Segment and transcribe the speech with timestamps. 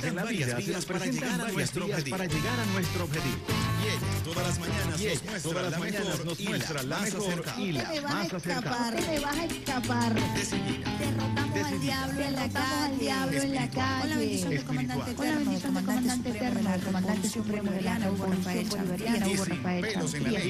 [0.00, 3.36] veces en la vida se nos presentan varias vías para llegar a nuestro objetivo.
[3.82, 6.40] Y ella todas las mañanas Y nos ella muestra todas la las mañanas mejor nos
[6.40, 8.88] muestra la mejor y la te vas más a acertada.
[8.88, 11.39] escapar, te vas a escapar.
[11.50, 12.96] Derrotamos al diablo en la calle.
[12.98, 14.00] diablo en la calle.
[14.00, 18.26] Con la bendición del comandante eterno, del comandante eterno, comandante supremo de la Bolivariana, Hugo
[18.26, 18.70] Rafael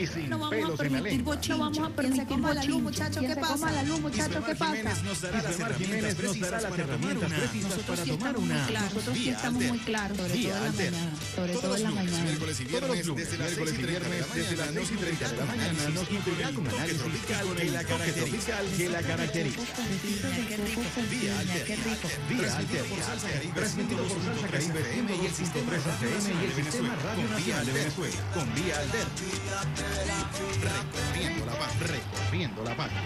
[0.09, 1.50] sin No vamos a permitir bochinche.
[1.50, 2.82] No vamos a ¿Quién se permitir la luz, bochinche.
[2.82, 3.20] muchacho?
[3.20, 3.73] ¿Quién ¿Qué pasa?
[3.73, 4.45] la luz, muchacho?
[4.45, 5.02] ¿Qué pasa?
[5.02, 7.28] Nos dará las herramientas precisas para tomar una
[7.60, 8.92] Nosotros sí estamos muy claros.
[8.92, 9.70] Nosotros sí Vía estamos Alter.
[9.70, 11.10] muy claros, sobre todo en la mañana.
[11.34, 12.23] Sobre todo en la mañana.
[12.24, 14.96] miércoles y viernes desde las miércoles 6 y y 30 de la mañana 6 y
[14.96, 16.09] 30 de la mañana nos
[16.55, 18.60] con análisis tropical que la caracteriza.
[18.77, 19.60] que la caracteriza.
[20.96, 21.64] Vía Alter.
[21.64, 22.08] Qué rico.
[22.28, 22.84] Vía Alter.
[23.54, 27.28] Transmitido por Salsa Caribe 103 FM y el sistema 103 FM y el sistema Radio
[27.28, 27.72] con Vía Nacional de.
[27.72, 28.16] Venezuela.
[28.34, 29.06] Con Vía Alter.
[30.60, 31.78] Recorriendo la paz.
[31.78, 33.00] Recorriendo la patria.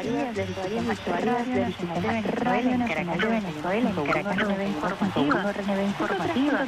[0.00, 5.82] Usuarias del sistema usuarias del sistema Radio Nacional de Venezuela en Caracas Nueva Informativa Nueva
[5.82, 6.58] Informativa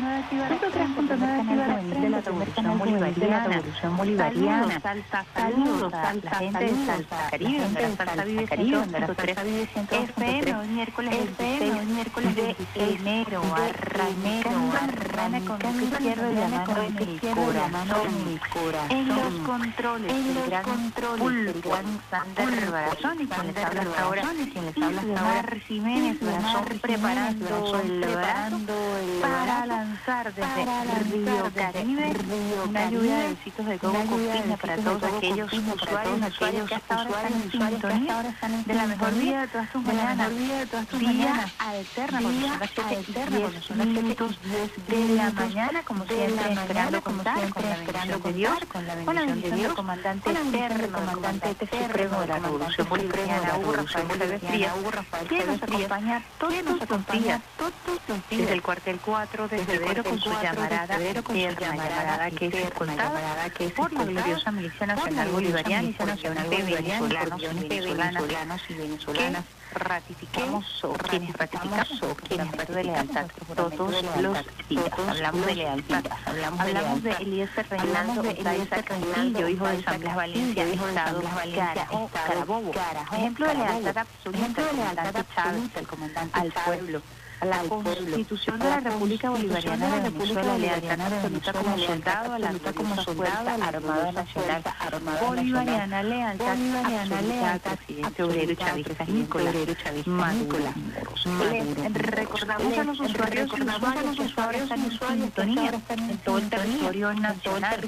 [0.48, 6.14] punto tres punto nueve canal juvenil de la Revolución Bolivariana Revolución Bolivariana Salsa saludos a
[6.14, 10.54] la gente de Salsa Caribe donde la Salsa vive Caribe donde la Salsa vive FM
[10.56, 14.50] hoy miércoles FM hoy miércoles de enero arranero
[14.82, 16.48] arrana con el izquierdo y la
[17.68, 18.90] mano en el corazón.
[18.90, 20.92] en los controles el gran
[21.62, 25.56] Juan Sander Barazón y quien les habla hasta ahora y quien les habla hasta ahora
[25.66, 30.64] Jiménez Barazón preparando el para lanzar desde
[31.10, 32.12] Río Caribe.
[32.68, 38.28] Una lluvia de besitos de coco copiña para todos aquellos usuarios aquellos que hasta ahora
[38.28, 40.30] están en de la mejor vida de todas tus mañanas.
[40.30, 44.38] vía alterna porque son las 7 y 10 minutos
[44.88, 49.40] de la mañana como siempre esperando contar con la bendición de Dios con la bendición
[49.42, 54.74] de Dios comandante eterno comandante supremo de la Revolución Bolivariana Hugo Rafael Silvestría
[55.28, 57.40] quien nos acompaña todos los días
[58.30, 63.92] desde el cuartel 4 de febrero con su llamarada eterna llamarada que es escoltada por
[63.92, 67.42] la gloriosa Milicia Nacional Bolivariana y Nacional Venezolanos
[68.68, 69.44] y Venezolanas
[69.74, 73.26] ratificamos o quienes ratificamos o quienes de lealtad.
[73.56, 74.38] todos los
[74.68, 74.90] días.
[75.08, 76.04] Hablamos de lealtad.
[76.26, 81.22] Hablamos de Eliezer Reinaldo Eliezer Castillo hijo de San Blas Valencia Estado
[81.54, 82.72] Carajo Carabobo.
[83.12, 85.86] Ejemplo de lealtad absoluta del comandante Chávez el
[86.32, 87.02] al pueblo
[87.40, 93.02] a la Constitución de la República Bolivariana de Venezuela, lealtad absoluta como soldado, lucha como
[93.02, 94.62] soldado, Armada Nacional
[95.26, 100.72] Bolivariana, lealtad absoluta al presidente obrero chavista Nicolás Maduro.
[101.94, 107.80] Recordamos a los usuarios y usuarios en sintonía en todo el territorio nacional,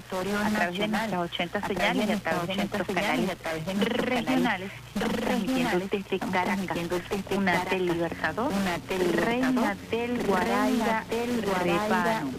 [0.45, 3.39] a través de nuestras 80 señales y a través de nuestros canales
[3.89, 6.79] regionales, transmitiendo desde Caracas,
[7.37, 8.53] una del Libertador,
[9.43, 12.31] Reina del Guaraira, del Repano.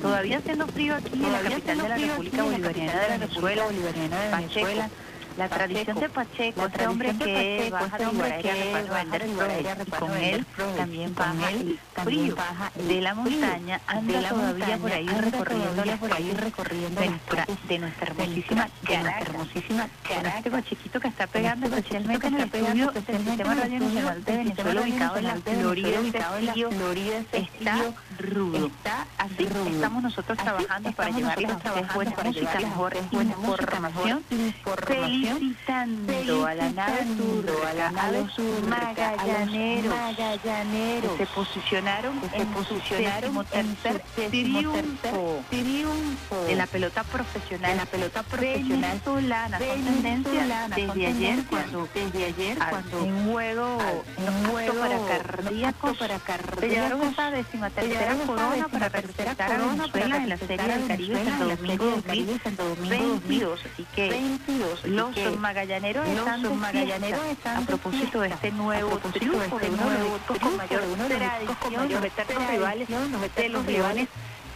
[0.00, 4.90] Todavía haciendo frío aquí en la capital de la República Bolivariana de Venezuela.
[5.36, 9.90] La tradición de Pacheco, este hombre que baja de Guaraira Repano a vender flores, y
[9.90, 12.36] con él también baja el frío
[12.74, 18.06] de la montaña, anda todavía por ahí recorriendo por ahí recorriendo de nuestra, de nuestra
[18.06, 18.68] hermosísima
[19.20, 19.88] hermosísima
[20.36, 24.80] este chiquito que está pegando especialmente en el estudio del Sistema Radio Nacional de Venezuela
[24.80, 27.76] ubicado en la Florida, ubicado en la Florida, está
[28.18, 28.70] rudo.
[29.18, 34.24] Así, estamos nosotros trabajando para llevarles a ustedes buena música, mejor información,
[35.34, 43.46] felicitando a la nave sur, a la nave sur Magallaneros, Magallaneros, se posicionaron, se posicionaron
[43.52, 51.44] en tercer triunfo, triunfo de la pelota profesional, la pelota profesional venezolana, tendencia desde ayer
[51.48, 53.78] cuando, desde ayer cuando en juego,
[54.18, 59.58] en juego para cardíacos, para cardíacos, se llevaron esa décima tercera corona para representar a
[59.58, 64.38] Venezuela en la Serie del Caribe Santo Domingo 2022, así que
[64.86, 66.06] los magallaneros
[67.30, 71.92] están a propósito de este nuevo triunfo de uno de los equipos con mayor tradición,
[71.92, 72.88] los rivales
[73.36, 74.08] de los leones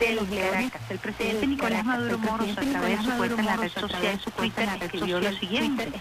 [0.07, 0.83] de los Caracas.
[0.89, 4.31] El presidente Nicolás Maduro Moros, a través de su cuenta en la red social, su
[4.31, 5.93] Twitter, escribió lo siguiente.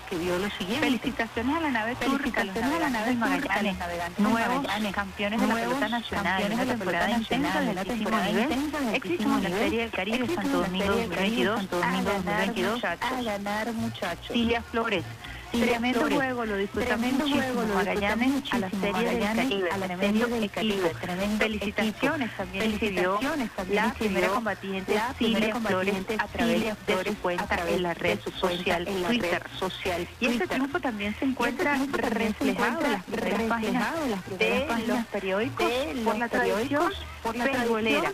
[0.80, 3.78] Felicitaciones a la nave turca, a los navegantes Magallanes,
[4.18, 9.50] nuevos campeones de la pelota nacional, una temporada intensa de altísimo nivel, éxito en la
[9.50, 14.28] Serie del Caribe Santo Domingo 2022, a ganar muchachos.
[14.32, 15.04] Cilia Flores,
[15.52, 17.66] Tremendo juego, lo disfrutamos muchísimo.
[17.74, 20.92] Magallanes a la serie del Caribe, tremendo el Caribe.
[21.40, 23.20] Felicitaciones también recibió
[23.72, 29.44] la primera combatiente Silvia Flores a través de su cuenta en la red social Twitter.
[29.58, 30.08] social.
[30.20, 33.94] Y este triunfo también se encuentra reflejado en las primeras páginas
[34.38, 35.72] de los periódicos
[36.04, 36.92] por la tradición
[37.34, 38.12] beisbolera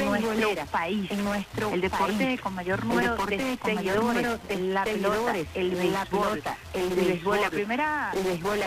[0.00, 5.34] en nuestro país, en nuestro el deporte con mayor número de seguidores, de la pelota,
[5.54, 6.42] el béisbol,
[6.74, 7.40] el béisbol.
[7.40, 8.12] La primera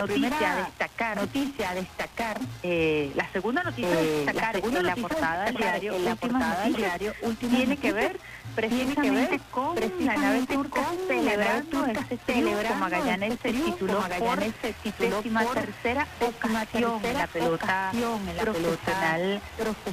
[0.00, 5.44] noticia a destacar, noticia a destacar, eh, la segunda noticia a destacar en la portada
[5.44, 8.20] del diario, en la portada del diario, tiene que ver
[8.54, 12.74] precisamente con la nave turca celebrando este triunfo.
[12.74, 17.92] Magallanes se tituló por décima tercera ocasión en la pelota
[18.40, 19.40] profesional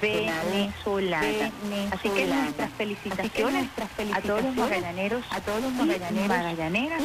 [0.01, 1.51] venezolana.
[1.91, 3.69] Así que nuestras felicitaciones
[4.13, 7.03] a todos los magallaneros, a todos los magallaneros, magallaneras,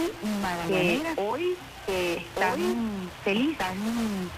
[0.68, 1.56] que hoy
[1.90, 3.66] están felices,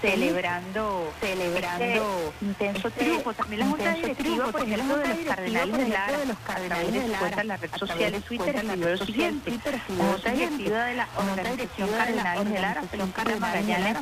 [0.01, 3.33] celebrando, celebrando intenso triunfo.
[3.33, 7.09] También la Junta Directiva, por ejemplo, de los Cardenales de Lara, de los Cardenales de
[7.09, 9.51] Lara, la red social de Twitter, escribió lo siguiente.
[9.99, 13.97] La Junta Directiva de la Organización Cardenales de Lara felicita Magallanes,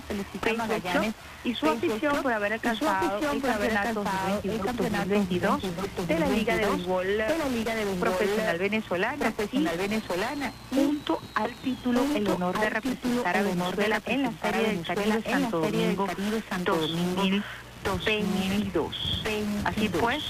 [0.56, 1.14] Magallanes
[1.44, 4.04] y su afición por haber alcanzado el campeonato
[4.44, 5.62] 2022
[6.06, 10.52] de la Liga de Béisbol Profesional Venezolana, profesional venezolana,
[11.00, 15.60] junto al título el honor de representar a Venezuela en la Serie del Caribe Santo
[15.60, 16.06] Domingo
[17.84, 19.24] 2022.
[19.64, 20.22] Así pues,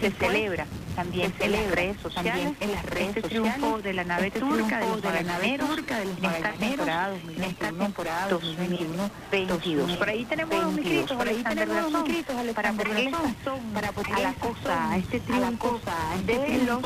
[0.00, 4.30] se celebra también en las redes sociales, en las redes este triunfo de la nave
[4.30, 9.96] turca, de los magallaneros, en esta temporada, en esta temporada 2022.
[9.96, 14.20] Por ahí tenemos un micritos, por ahí tenemos un micritos para ponerle sazón para a
[14.20, 15.80] la cosa, a este triunfo
[16.26, 16.82] de los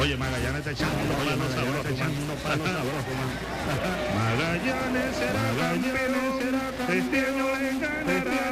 [0.00, 1.16] Oye, Magallanes está echando unos
[2.40, 3.04] palos sabrosos.
[4.14, 6.54] Magallanes será campeón,
[6.88, 8.46] este año le ganará.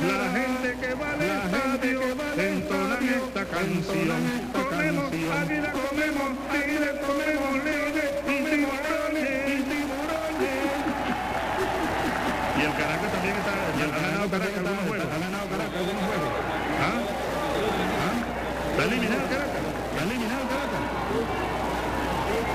[0.00, 2.00] La gente que va al estadio
[2.38, 4.20] entonan esta canción.
[4.52, 9.60] Comemos, águila comemos, tigre comemos, leones y tiburones.
[12.56, 15.06] Y el Caracas también está, ha ganado Caracas algunos juegos.
[15.06, 16.32] Ha ganado Caracas algunos juegos.
[16.80, 17.00] ¿Ah?
[18.00, 18.14] ¿Ah?
[18.70, 19.62] ¿Está eliminado Caracas?
[19.90, 20.82] ¿Está eliminado Caracas?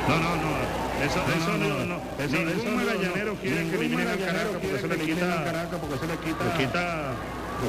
[0.07, 0.85] No, no, no.
[1.03, 1.97] Eso, eso no, no.
[2.17, 6.05] Eso, ningún magallanero quiere que eliminen al Caracas porque eso le quita, Caracas porque eso
[6.05, 7.13] le quita, le quita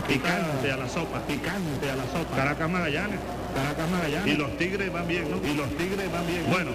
[0.07, 1.21] picante a la sopa.
[1.27, 2.37] Picante a la sopa.
[2.37, 3.21] Caracas Magallanes.
[3.55, 4.35] Caracas Magallanes.
[4.35, 5.37] Y los tigres van bien, ¿no?
[5.47, 6.45] Y los tigres van bien.
[6.51, 6.73] Bueno.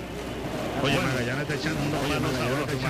[0.84, 2.82] Oye, Magallanes está echando unos palos sabrosos,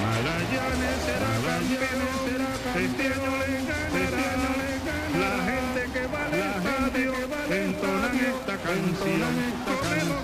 [0.00, 2.48] Magallanes será este le Magallanes será
[2.80, 4.64] este año les ganará.
[5.14, 7.12] La gente que va al estadio,
[7.50, 10.23] entonan esta canción.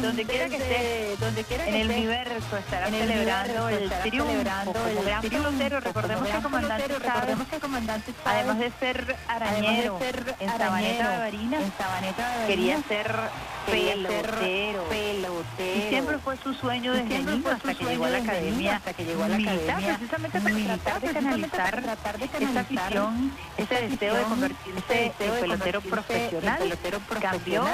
[0.00, 5.22] Donde quiera que esté, donde quiera en el universo estará celebrando el triunfo como gran
[5.22, 5.80] pelotero.
[5.80, 9.98] Recordemos que comandante recordemos que comandante además de ser arañero
[10.40, 11.62] en Sabaneta de Barinas,
[12.46, 13.14] quería ser
[13.66, 15.76] pelotero, pelotero.
[15.76, 19.04] Y siempre fue su sueño desde niño hasta que llegó a la academia, hasta que
[19.04, 20.56] llegó a la academia, precisamente para
[21.82, 26.78] tratar de canalizar afición, ese deseo de convertirse en pelotero profesional,
[27.34, 27.64] cambió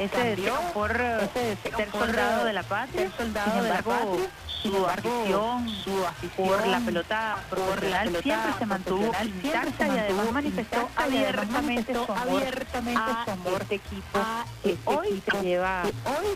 [0.00, 4.18] ese deseo por ser soldado de la patria, sin embargo,
[4.62, 10.88] su afición, su afición por la pelota profesional siempre se mantuvo intacta y además manifestó
[10.96, 13.26] abiertamente su amor a
[13.60, 14.18] este equipo
[14.62, 15.82] que hoy se lleva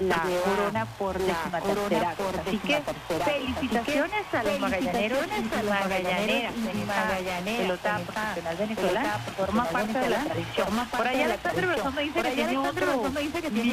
[0.00, 2.14] la corona por décima tercera.
[2.46, 2.82] Así que
[3.24, 7.08] felicitaciones a los magallaneros y magallaneras en esta
[7.44, 10.68] pelota profesional venezolana, forma parte de la tradición.
[10.96, 13.10] Por allá Alexandre Berzón me dice que tiene otro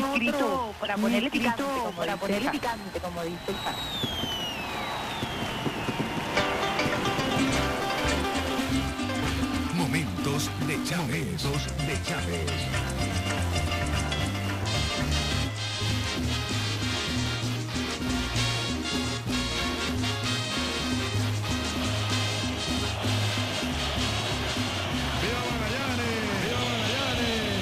[0.08, 1.63] escrito para ponerle picante,
[1.96, 4.47] para ponerle picante, como dice el padre.
[10.38, 11.44] Momentos de Chávez.
[11.44, 12.46] Momentos de Chávez.
[25.22, 26.06] ¡Viva Magallanes!
[26.46, 27.58] ¡Viva Magallanes!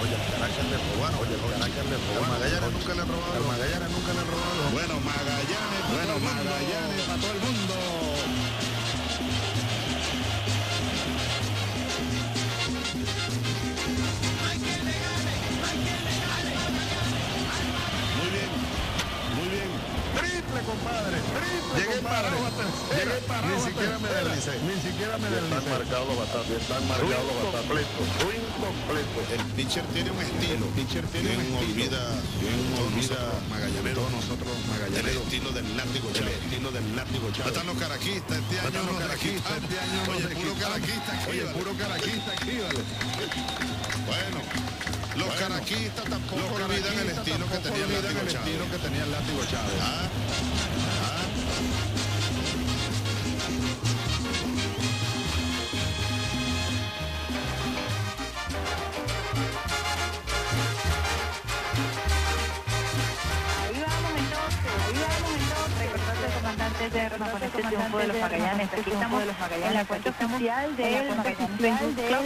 [0.00, 1.20] Oye, al Caracas le robaron.
[1.20, 2.24] Oye, al Caracas le robaron.
[2.24, 3.32] Al Magallanes nunca le han robado.
[3.36, 4.70] Al Magallanes nunca le han robado.
[4.72, 6.87] Bueno, Magallanes, bueno, Magallanes
[25.18, 26.50] Me Están marcados batatas.
[26.50, 27.66] Están marcados batatas.
[27.66, 29.18] completo, swing completo.
[29.34, 30.64] El pitcher tiene un estilo.
[30.66, 32.02] El pitcher tiene un olvida,
[32.38, 33.18] bien olvida
[33.50, 33.98] Magallaneros.
[33.98, 35.10] Todos nosotros Magallaneros.
[35.10, 37.50] El estilo del látigo El estilo del látigo Chávez.
[37.50, 38.82] Están los caraquistas este año.
[38.86, 39.98] Los caraquistas este año.
[40.06, 41.12] Oye, puro caraquista.
[41.28, 42.32] Oye, puro caraquista.
[44.06, 44.38] Bueno.
[45.18, 49.82] Los caraquistas tampoco olvidan el estilo que tenía el látigo Chávez.
[67.26, 68.72] Este triunfo de los Magallanes.
[68.72, 69.28] Aquí estamos en
[69.74, 72.22] la cuenta oficial del Magallanes Club.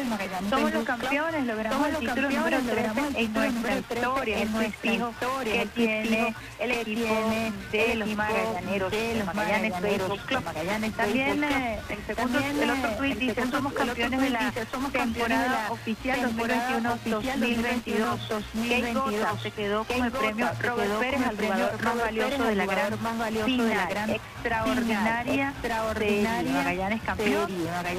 [0.51, 5.67] Somos los campeones, logramos el título número 13 en nuestra historia, en nuestra historia que
[5.75, 7.15] tiene el equipo
[7.73, 9.73] de los Magallaneros, de los Magallanes
[10.27, 10.45] Club.
[10.97, 18.43] También eh, el segundo, el otro tweet dice, somos campeones de la temporada oficial 2021-2022.
[18.69, 22.67] Kate Goza se quedó con el premio Robert Pérez al jugador más valioso de la
[22.67, 22.99] gran
[23.45, 24.21] final
[24.91, 27.51] extraordinaria de Magallanes campeón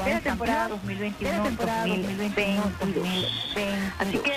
[0.06, 3.28] de la temporada 2021-2022.
[4.00, 4.34] Así que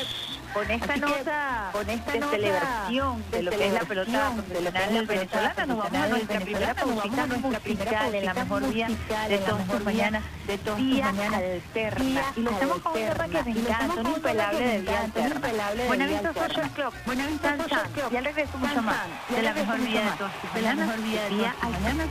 [0.56, 5.94] con esta nota de celebración de lo que es la pelota profesional venezolana, nos vamos
[5.94, 8.88] a nuestra primera pausita musical en la mejor día
[9.28, 12.22] de todas tus mañanas, de todas tus mañanas alterna.
[12.36, 15.40] Y lo hacemos con un tema que me encanta, un impelable de vida alterna.
[15.86, 18.12] Buenavista Social Club, Buenavista Social Club.
[18.12, 21.54] Y al regreso mucho más de la mejor vida de todas tus mañanas, día día
[21.60, 22.06] alterna.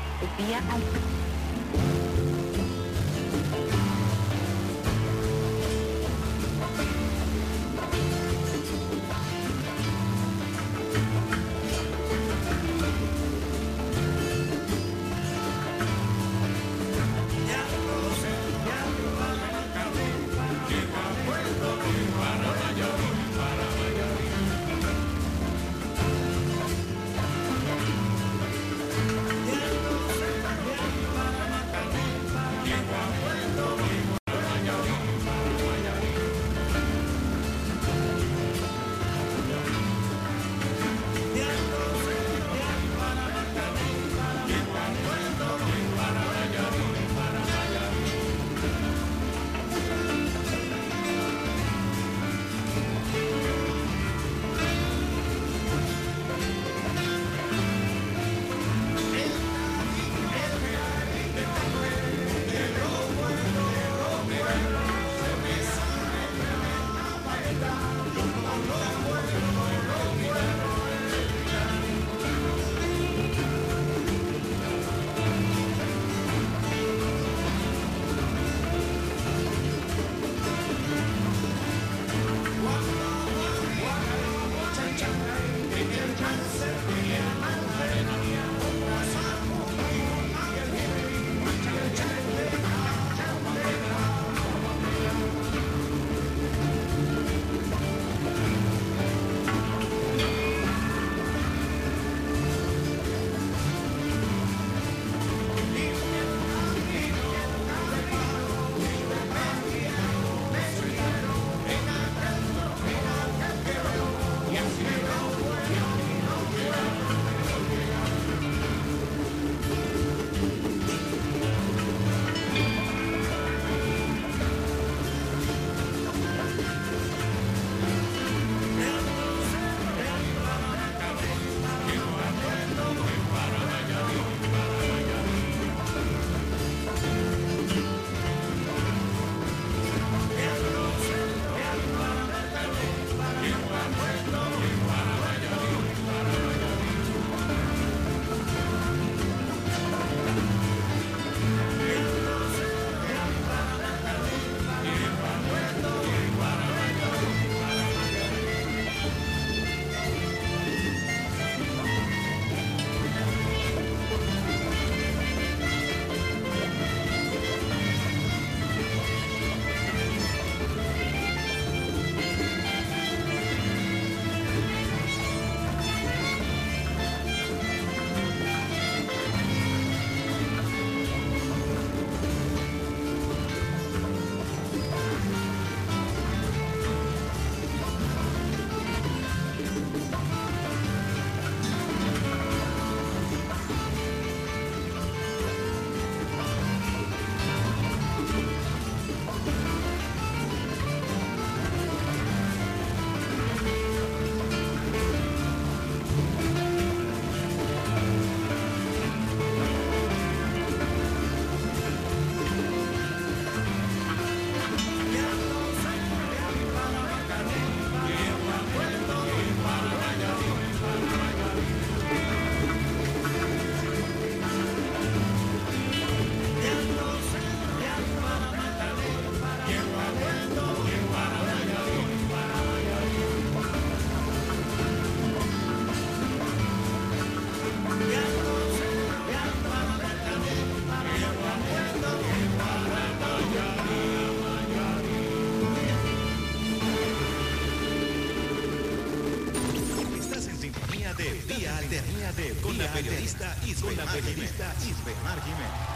[252.62, 255.94] Con la periodista Isbemar Jiménez.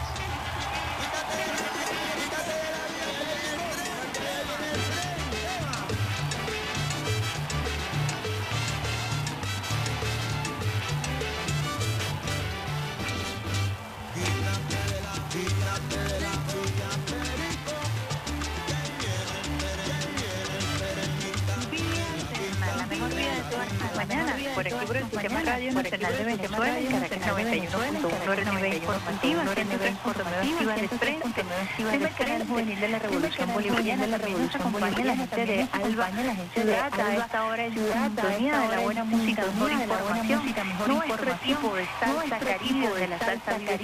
[25.50, 34.06] Radio Nacional de Venezuela, 91.1 nivel informativa, 103.9 de juvenil de la Revolución Bolivariana,
[34.54, 36.08] acompaña la gente de Alba
[36.54, 40.42] Ciudad, a esta hora en sintonía de la buena música, mejor información,
[40.86, 43.76] nuestro equipo de Salsa Caribe, de la Salsa Vive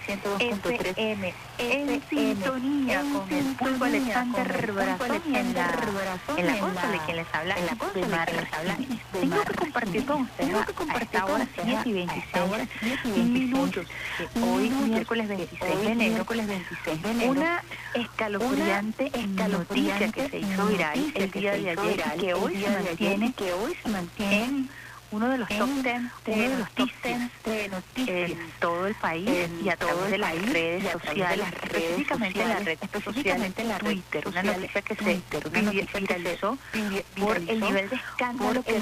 [0.00, 5.70] 102.3 FM, en sintonía con el pulpo Alexander Brazón en la,
[6.36, 8.76] en la consola, quien les habla, en la consola, les habla.
[9.12, 10.66] Tengo que compartir con ustedes a
[10.98, 11.92] esta hora 7 y
[12.80, 13.86] 26 minutos,
[14.42, 16.26] hoy miércoles 26 de enero,
[17.28, 17.62] una
[17.94, 19.10] escalofriante
[19.48, 23.76] noticia que se hizo viral el día de ayer que hoy se mantiene, que hoy
[23.82, 24.68] se mantiene en
[25.12, 25.84] uno de los top 10
[26.24, 28.30] de los top 10 de noticias.
[28.30, 29.28] en todo el país
[29.62, 32.78] y a través de las redes sociales, específicamente en la red
[33.62, 35.20] en la Twitter, una noticia que se
[36.00, 36.58] viralizó
[37.18, 38.78] por el nivel de escándalo que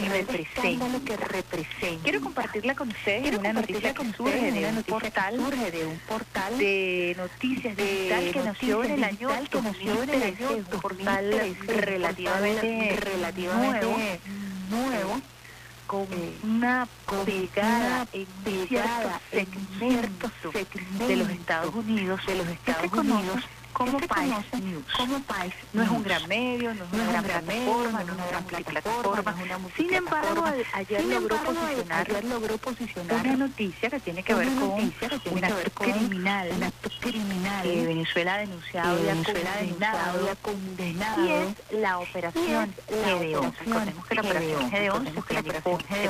[1.17, 2.03] representa.
[2.03, 5.37] Quiero compartirla con ustedes una noticia que surge de un portal
[5.73, 12.97] de un portal de noticias digital que nació en el año 2013, un portal relativamente
[14.71, 15.21] nuevo
[15.91, 16.07] nuevo con
[16.45, 16.89] una
[17.25, 18.27] pegada en
[18.69, 20.33] ciertos segmentos
[21.09, 24.85] de los Estados Unidos, de los Estados Unidos, como País News.
[24.97, 28.27] Como País no es un gran medio, no es una gran plataforma, no es una
[28.27, 29.35] gran plataforma.
[29.77, 34.93] Sin embargo, ayer logró posicionar, logró posicionar una noticia que tiene que ver con un
[35.45, 39.09] acto criminal, un acto criminal que Venezuela ha denunciado y
[40.29, 43.53] ha condenado, y es la operación Gedeón.
[43.65, 45.23] Recordemos que la operación Gedeón se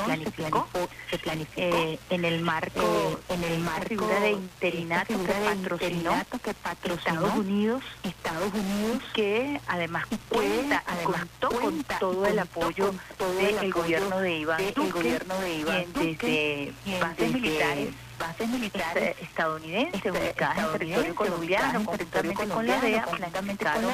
[0.07, 0.69] planificó,
[1.11, 7.83] se planificó, en el marco, en el marco de interinato que patrocinó, que patrocinó Unidos,
[8.05, 12.95] Estados Unidos, que además cuenta, además contó con todo el apoyo
[13.39, 17.89] del gobierno de Iván Duque, gobierno de Iván desde bases militares
[18.21, 23.93] bases militares estadounidenses ubicadas en territorio colombiano, conjuntamente con la DEA, planificaron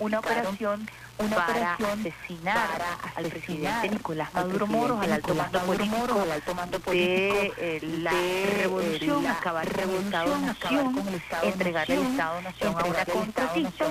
[0.00, 0.88] una operación
[1.30, 2.82] para asesinar
[3.14, 8.12] al presidente Nicolás Maduro Moros, al alto mando político de eh, la
[8.56, 11.04] revolución, acabar el Estado-Nación,
[11.42, 13.86] entregar el Estado-Nación a una contratista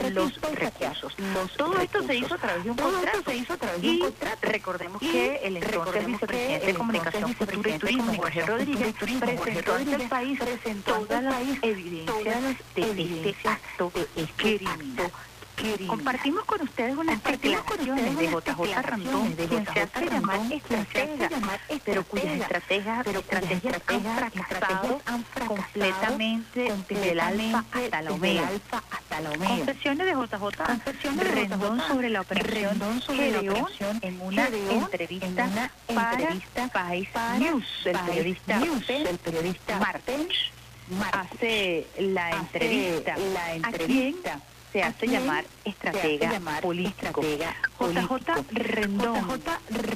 [0.00, 1.16] y los recursos.
[1.56, 3.32] Todo esto se hizo a través de un contrato
[3.82, 4.02] y
[4.42, 10.08] recordemos que el entonces vicepresidente de Comunicación, Cultura y Turismo, Jorge Rodríguez, presentó ante el
[10.08, 10.38] país
[10.84, 13.92] todas las evidencias de este acto
[14.36, 15.12] criminal.
[15.86, 21.28] Compartimos con ustedes unas declaraciones de JJ Randón, quien se hace llamar estratega,
[21.84, 25.00] pero cuyas estrategias, estrategias han fracasado
[25.46, 28.50] completamente desde el alfa hasta la omega.
[29.46, 30.44] Confesiones de JJ
[31.32, 33.68] Rendón sobre la operación Gedeón
[34.02, 36.28] en una entrevista para
[36.72, 40.52] País News, el periodista Martens
[41.12, 43.16] hace la entrevista.
[43.62, 44.16] ¿A quién?
[44.76, 47.22] Se hace llamar estratega político.
[47.22, 49.40] JJ Rendón,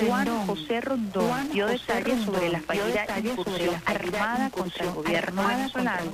[0.06, 6.10] Juan José Rondón dio detalles sobre la fallida incursión armada contra el gobierno venezolano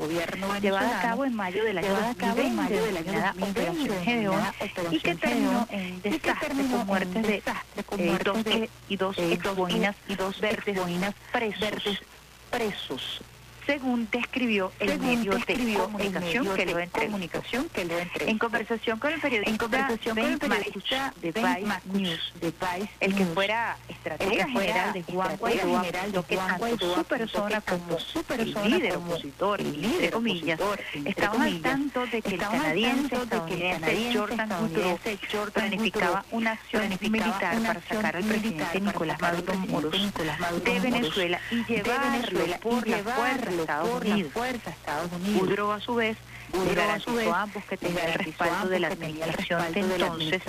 [0.61, 4.42] llevada a cabo en mayo del año 2020 denominada Operación Gedeón
[4.90, 7.42] y que terminó en desastre con muertes de
[7.98, 8.38] eh, dos
[8.88, 10.76] y dos exboinas y dos verdes
[12.50, 13.22] presos
[13.66, 17.00] según describió el según medio de comunicación, que, lo entrevistó.
[17.00, 18.31] comunicación que lo entrevistó.
[18.31, 22.90] En conversación con el periodista, en conversación con el periodista de Vice News, de Vice
[23.00, 28.22] el que fuera estratega general de Juan Guaidó, lo que tanto su persona como su
[28.22, 30.61] persona, líder opositor, entre comillas,
[31.05, 34.98] estaban al tanto de que el canadiense estadounidense Jordan Woodrow
[35.52, 39.92] planificaba una acción militar para sacar al presidente Nicolás Maduro Moros
[40.64, 44.33] de Venezuela y llevarlo por la fuerza Estados Unidos.
[44.33, 45.42] Fuerza Estados Unidos.
[45.42, 46.16] Woodrow, a su vez,
[46.75, 50.42] garantizó a ambos que tenía el respaldo de la administración de entonces,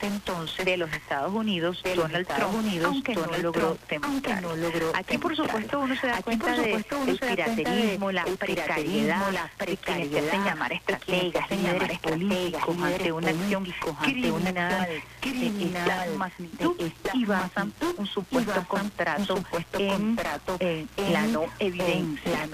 [0.00, 4.34] entonces de los Estados Unidos, de los Donald Estados Trump, Unidos, aunque no logró aunque
[4.36, 8.24] no logró Aquí, por supuesto, uno se da Aquí, cuenta por de de piraterismo, la
[8.24, 13.64] precariedad, la de quienes se hacen precariedad, llamar de estrategas, líderes políticos ante una acción
[14.02, 19.36] criminal, criminal, de de y basan un supuesto contrato
[19.78, 22.48] en, contrato en la no en evidencia.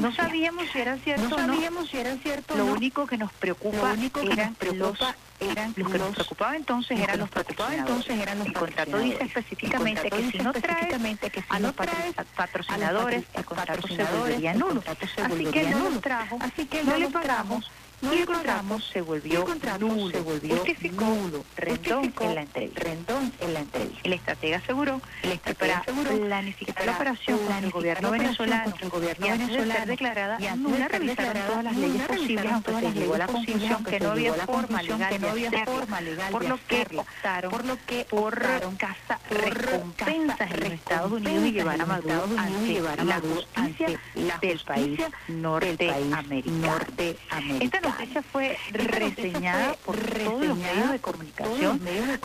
[0.00, 1.54] no sabíamos si era cierto No o no.
[1.54, 2.72] sabíamos si era cierto Lo no.
[2.72, 6.14] único que nos preocupa Lo único que eran nos preocupa los, eran los que nos
[6.14, 10.38] preocupaba entonces eran los preocupaba entonces eran los el contrato dice específicamente El que si
[10.38, 14.82] no específicamente que si a los patrocinadores, a los el contrato se volvería nulo.
[14.86, 17.70] Así que no los trajo, Así que no no le los pagamos,
[18.04, 19.44] no pagamos, se volvió
[19.78, 22.80] nulo, se volvió justificó nulo, Rendón justificó en la entrevista.
[22.82, 24.00] Rendón en la entrevista.
[24.04, 27.70] El estratega aseguró El que estratega para aseguró planificar que la para operación contra el
[27.70, 32.52] gobierno venezolano el gobierno antes de venezolano declarada y nula revisaron todas las leyes posibles
[32.52, 35.48] aunque se llegó a la conclusión que no había forma legal que no de había
[35.48, 41.12] hacerlo, forma legal por lo que optaron por lo que optaron casa recompensas en Estados
[41.12, 44.00] Unidos y llevar a Maduro ante la justicia
[44.40, 46.66] del país norteamericano.
[46.66, 47.93] norteamericano.
[47.98, 51.80] Noticia fue reseñada por todos los medios de comunicación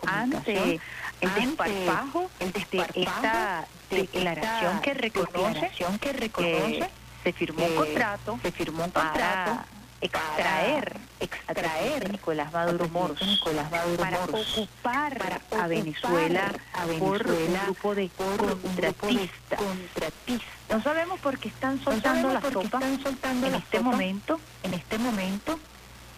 [0.08, 0.80] ante
[1.22, 6.90] el desparpajo el de desparpajo esta de declaración esta que reconoce declaración que reconoce
[7.24, 13.22] se firmó un contrato se firmó un para contrato extraer extraer a Nicolás Maduro Moros
[13.22, 18.10] Nicolás Maduro para Moros ocupar para a ocupar Venezuela a por un Venezuela grupo de
[18.10, 19.60] por un grupo de contratistas.
[19.60, 20.50] contratistas.
[20.70, 23.56] No sabemos por qué están No soltando la sabemos por qué sopa están soltando en
[23.56, 24.40] este momento.
[24.70, 25.60] En este momento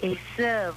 [0.01, 0.71] Es, eh,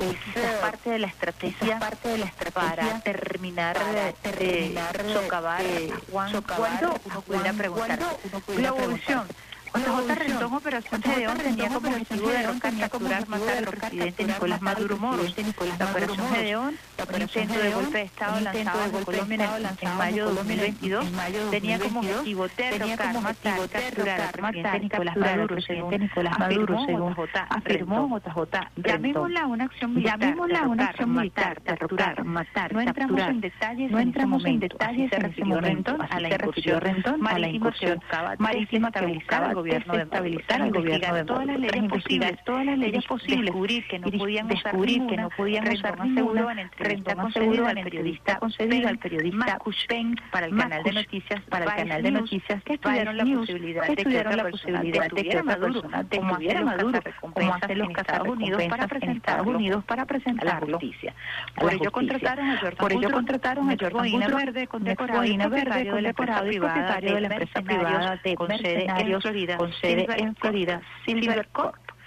[0.00, 4.96] es quizás parte de la estrategia es parte de la estrategia para terminar para terminar
[5.12, 8.00] socavar a Juan socavar Uno pudiera preguntar.
[8.24, 9.28] Uno pudiera Globovisión.
[9.72, 12.42] JJ Rendón Operación Gedeón tenía como objetivo de
[12.80, 15.34] capturar, matar al presidente Nicolás Maduro Moros.
[15.78, 16.78] La Operación Gedeón,
[17.14, 21.06] un intento de golpe de Estado lanzado en Colombia en, mayo de 2022,
[21.50, 27.36] tenía como objetivo derrocar, matar, capturar al presidente Nicolás Maduro, según Nicolás Maduro, según JJ
[27.48, 28.20] afirmó.
[28.20, 28.70] JJ.
[28.76, 33.30] Llamémosla una acción militar, Llamémosla una derrocar, acción militar, derrocar, matar, No entramos capturar.
[33.30, 35.96] en detalles No en entramos en detalles en ese momento.
[36.10, 36.80] A la incursión
[37.26, 38.00] a la incursión
[38.38, 42.78] marítima que buscaba gobierno de desestabilizar al gobierno de todas las leyes posibles, todas las
[42.78, 47.12] leyes posibles, descubrir que no podían usar descubrir que no podían usar ninguna, en entrevista
[47.12, 51.70] aseguró al periodista concedida al periodista Macush Pen para el canal de noticias para el
[51.74, 55.96] canal de noticias que estudiaron la posibilidad de que la posibilidad de que Maduro como
[55.96, 60.44] hace detuviera a los Maduro, como hace los Estados Unidos para presentarlo Unidos para a
[60.44, 61.14] la justicia.
[61.56, 66.50] Por ello contrataron a Jordan Por ello contrataron a Jordan verde un condecorado verde condecorado
[66.50, 69.24] y propietario de la empresa privada de con sede en mercenarios
[69.56, 70.34] Florida, con sede en.
[70.36, 70.82] Florida,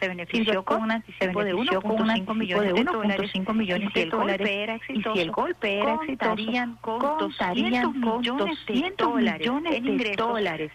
[0.04, 2.84] se benefició con un se anticipo de benefició con un 1.5 anticipo millones de de
[2.84, 3.32] dólares.
[3.34, 6.76] 1.5 millones y si el golpe era y exitoso, si el golpe era exitoso contarían
[6.82, 10.72] con contarían 200 con millones de 200 dólares en ingresos dólares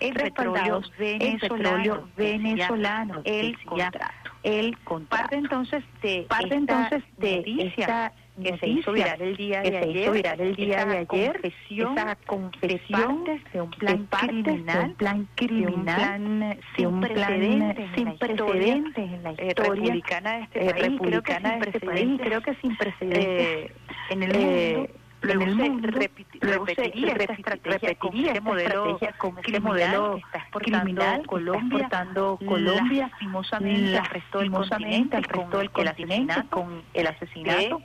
[0.00, 4.30] en respaldados petróleo venezolano, venezolano el contrato.
[4.42, 5.22] el contrato.
[5.22, 10.10] Parte entonces de parte entonces de esta que se hizo viral el día de ayer,
[10.10, 14.94] viral el día esa de ayer, confesión esa confesión de un plan de criminal, un
[14.94, 19.12] plan de un criminal, plan de sin un plan precedentes sin en la historia, precedentes
[19.12, 21.86] en la eh, historia republicana de este eh, país, republicana creo que de sin este
[21.86, 23.72] país, creo que sin precedentes eh,
[24.10, 24.88] en el mundo.
[24.88, 30.14] en Luego se se repetiría esta estrategia repetiría este modelo estrategia con este criminal modelo
[30.14, 35.16] que está exportando criminal que está Colombia, exportando Colombia lastimosamente al resto del lastimosamente continente
[35.16, 37.82] resto del con el continente asesinato con el asesinato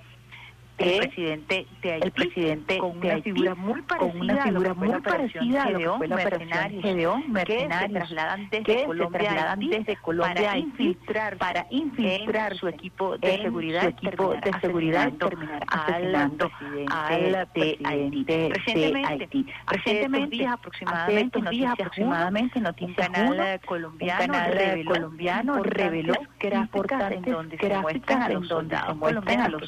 [0.77, 4.43] el de presidente de Haití, el presidente con una Haití, figura muy parecida con una
[4.43, 8.63] figura muy parecida a lo que fue la operación mercenarios, Gedeón, que se trasladan desde
[8.63, 13.37] que Colombia a trasladan Haití desde Colombia para infiltrar para infiltrar en su equipo de
[13.37, 19.43] seguridad su equipo de seguridad terminar al asesinando presidente al de presidente Haití.
[19.43, 20.37] de Recientemente, Haití.
[20.37, 26.13] días aproximadamente, días Noticias aproximadamente, un Noticias canal eh, colombiano un canal reveló colombiano reveló
[26.39, 28.47] gráficas en donde se muestran a los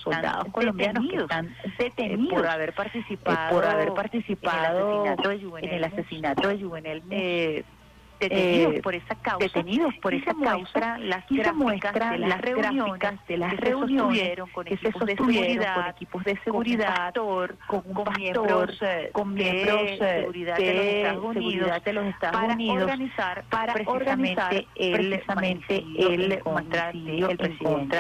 [0.02, 5.70] soldados colombianos que están detenidos, eh, detenidos por haber eh, participado por haber participado en
[5.70, 7.64] el asesinato de en Juvenel el de Juvenel eh,
[8.20, 13.38] detenidos eh, por esa causa detenidos por esa causa las gráficas de las reuniones de
[13.38, 17.14] las que reuniones con que se equipos de seguridad, con equipos de seguridad
[17.68, 17.84] con
[18.18, 22.06] miembros, eh, con de miembros eh, seguridad de los de Estados Unidos, seguridad de los
[22.06, 26.92] Estados para Unidos organizar para precisamente el precisamente el contra
[27.38, 27.98] presidente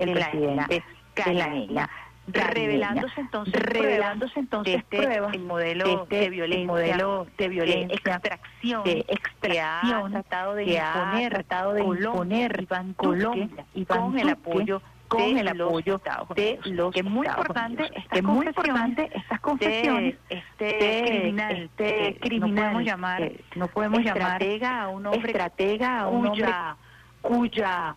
[0.00, 0.84] de la presidente
[1.24, 1.90] de la isla
[2.32, 7.26] revelándose entonces revelándose entonces de este pruebas el modelo de este de violencia, el modelo
[7.36, 9.06] de violencia, extracción, de
[9.42, 14.82] que ha extracción tratado de imponer tratado de imponer Iván Colombia, Iván con el apoyo
[15.08, 18.04] con de el los apoyo Estados de los que muy Estados importante Unidos.
[18.10, 23.22] Que muy importante estas confesiones de este de criminal, este este criminal, no podemos llamar
[23.22, 26.76] eh, no podemos llamar estratega a un hombre estratega a un hombre cuya
[27.22, 27.96] cuya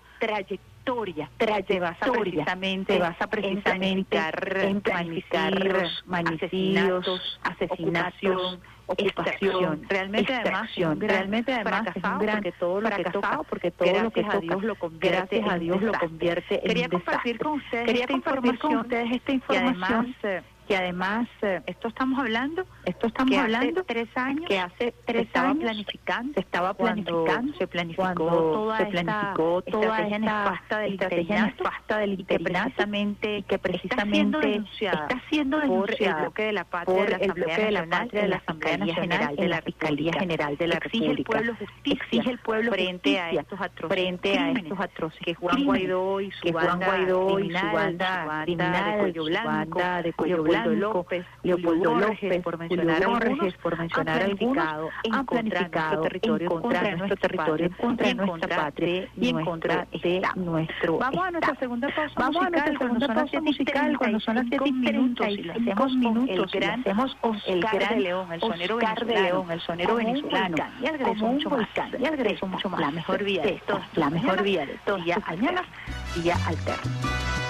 [0.92, 4.18] trayectoria trayectoria precisamente se basa precisamente
[4.62, 12.96] en planificar manicidios, asesinatos, ocupación, realmente además realmente además fracasado gran porque todo lo que
[12.96, 16.56] fracasado toca, porque todo lo que a Dios lo convierte gracias a Dios lo convierte
[16.56, 20.44] en Quería compartir con ustedes Quería esta compartir con información ustedes esta y información además
[20.72, 24.94] que además eh, esto estamos hablando esto estamos que hablando hace tres años que hace
[25.04, 30.00] tres estaba años planificando se estaba cuando planificando se planificó toda se esta planificó toda
[30.00, 35.58] estrategia nefasta del estrategia nefasta del que precisamente que está siendo precisamente denunciada está siendo
[35.58, 38.00] por el denunciada bloque de la patria por de la el Asamblea de la Nacional
[38.00, 42.02] patria de la Asamblea Nacional de la Fiscalía General de la exige el pueblo justicia
[42.02, 46.22] exige el pueblo frente a estos atroces frente a crímenes estos atroces que Juan Guaidó
[46.22, 49.30] y su Juan banda Guaidó y su criminal, banda su banda criminal, de cuello su
[49.30, 54.90] blanco, banda de cuello Leopoldo López, Leopoldo López, por mencionar Borges, por mencionar han planificado
[55.04, 59.46] en han contra de nuestro planificado territorio, contra nuestro territorio, contra nuestra patria y en
[59.46, 64.20] contra de nuestro Vamos a nuestra segunda pausa Vamos a nuestra segunda pausa musical cuando
[64.20, 68.42] son las 7 y minutos y hacemos el minutos gran hacemos el gran León, el
[68.42, 70.00] sonero venezolano, el sonero
[70.82, 71.60] y agreso mucho más.
[71.60, 72.82] volcán, y agreso mucho más.
[72.82, 74.78] La mejor vía de tus la mejor vía de
[75.28, 75.66] mañanas,
[76.16, 77.41] vía alterna.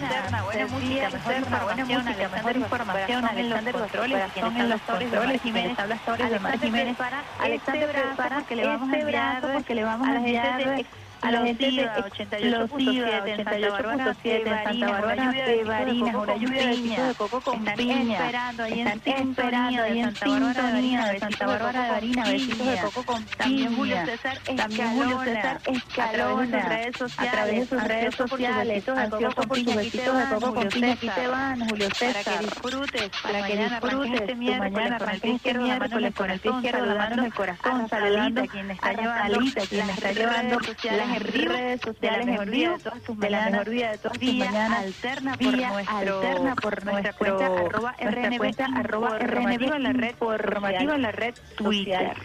[0.00, 5.96] Mañana, buena música, mejor información, mejor información, Alexander Controles, quienes en los controles, Jiménez, habla
[6.06, 6.96] Torres de Mar Jiménez,
[7.38, 10.84] Alexander prepara que le vamos a enviar, porque le vamos a enviar
[11.22, 17.40] a de Explosiva 88.7 en Santa Bárbara de Barinas, una lluvia de pico de coco
[17.40, 18.26] con piña.
[18.26, 23.02] Esperando ahí en sintonía ahí en sintonía de Santa Bárbara de Barinas, besitos de coco
[23.04, 24.06] con piña.
[24.56, 26.80] También Julio César Escalona
[27.16, 30.92] a través de sus redes sociales, ansioso por sus besitos de coco con piña.
[30.92, 32.24] Aquí te van, Julio César.
[32.24, 36.40] Para que disfrutes, para que disfrutes este mañana con el pie izquierdo, miércoles con el
[36.40, 40.58] pie izquierdo, la mano en el corazón, saludando a quien está llevando, quien está llevando
[40.90, 42.34] las redes sociales en
[43.20, 47.46] de la mejor vida de todas tus mañanas alterna por nuestro alterna por nuestra cuenta
[47.46, 52.16] arroba RNB arroba RNB en la red informativa en la red Twitter.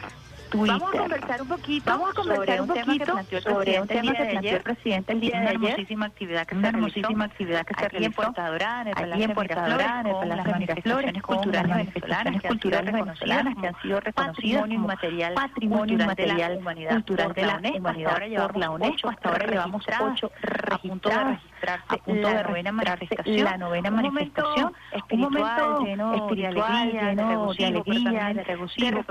[0.55, 4.57] Vamos a conversar un poquito Vamos a conversar un poquito sobre un tema que planteó
[4.57, 5.55] el presidente el día de ayer.
[5.55, 10.25] Una hermosísima actividad que se hermosísima actividad que se realizó en Puerto en el Palacio
[10.25, 17.41] las manifestaciones culturales venezolanas, culturales venezolanas que han sido reconocidas inmaterial, patrimonio inmaterial cultural de
[17.41, 19.09] la humanidad por la UNESCO.
[19.09, 20.31] Hasta ahora llevamos ocho
[20.71, 24.73] a punto de registrarse a punto de novena manifestación, la novena manifestación,
[25.11, 29.03] un momento espiritual, lleno de alegría, de regocijo,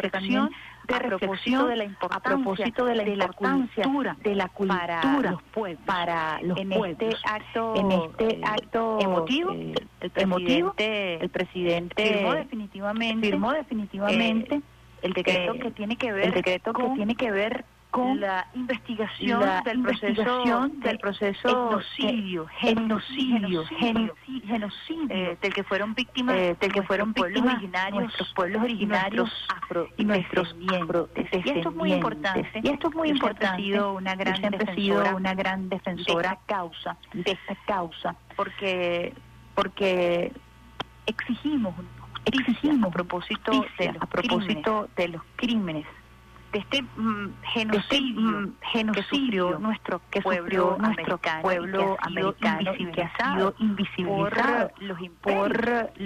[0.88, 5.00] de reflexión de la importancia, a propósito de la, de la cultura, de la cultura
[5.02, 6.98] para los pueblos, para los en pueblos.
[7.00, 14.56] este acto, en este acto emotivo, eh, el presidente, el presidente firmó definitivamente, firmó definitivamente
[14.56, 14.62] eh,
[15.02, 18.44] el decreto eh, que tiene que ver, el decreto que tiene que ver con la
[18.54, 26.56] investigación la del proceso del proceso genocidio genocidio genocidio eh, del que fueron víctimas eh,
[26.58, 31.74] del que fueron víctimas originarios nuestros pueblos originarios afro y nuestros afro y esto es
[31.76, 32.60] muy importante.
[32.62, 36.46] Y esto es muy importante he sido una gran defensora una gran defensora de esta
[36.46, 36.96] causa.
[37.12, 38.16] de esta causa.
[38.34, 39.12] Porque
[39.54, 40.32] porque
[41.06, 41.74] exigimos
[42.24, 45.86] exigimos a propósito de los, a propósito de los crímenes
[46.54, 53.54] de este mm, genocidio, mm, genocidio nuestro que pueblo nuestro pueblo americano que ha sido
[53.58, 55.48] invisibilizado por los imperios,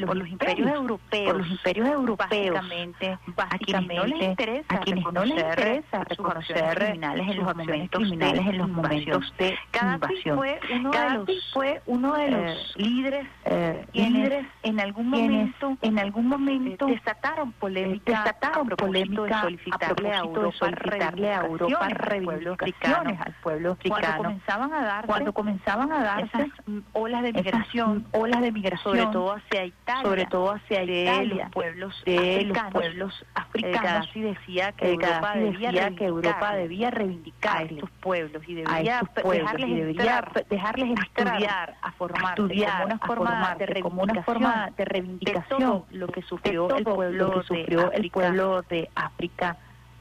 [0.06, 4.74] por los, imperios europeos, por los imperios europeos, básicamente, básicamente a quienes no les interesa,
[4.74, 9.58] a quienes no les interesa reconocer criminales en los momentos criminales en los momentos de
[9.82, 10.36] invasión.
[10.38, 15.76] Fue uno de los, fue uno de los eh, líderes eh, líderes en algún momento
[15.82, 23.32] en algún momento desataron polémica desataron polémica solicitarle a Europa solicitarle a Europa reivindicaciones al
[23.42, 23.98] pueblo africano.
[24.02, 26.48] Cuando comenzaban a dar cuando comenzaban a dar esas
[26.92, 31.52] olas de migración, olas de migración, sobre todo hacia Italia, sobre todo hacia Italia, los
[31.52, 37.62] pueblos de los pueblos africanos, eh, decía que Europa debía que Europa debía reivindicar a
[37.62, 43.54] estos pueblos y debería dejarles, y debería dejarles estudiar, a formarse estudiar, como una forma
[43.54, 48.62] de como una forma de reivindicación lo que sufrió el pueblo que sufrió el pueblo
[48.62, 49.56] de África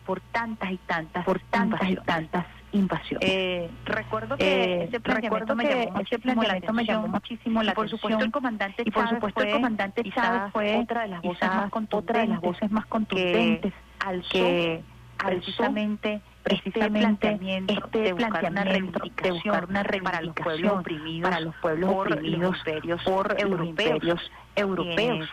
[0.07, 2.03] por tantas y tantas, por tantas invasiones.
[2.03, 3.29] y tantas invasiones.
[3.29, 7.75] Eh, recuerdo que eh, ese planteamiento, me, llamó ese planteamiento me llamó muchísimo la y
[7.75, 11.49] por supuesto el comandante y por supuesto el comandante Chávez fue otra de las voces
[11.49, 13.73] más contundentes, otra de las voces más contundentes
[14.05, 14.81] al que
[15.17, 22.57] precisamente precisamente este de buscar una para los pueblos oprimidos, para los pueblos oprimidos
[23.03, 25.29] por europeos, europeos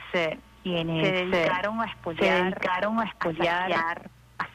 [0.64, 4.10] quienes, se dedicaron a expoliar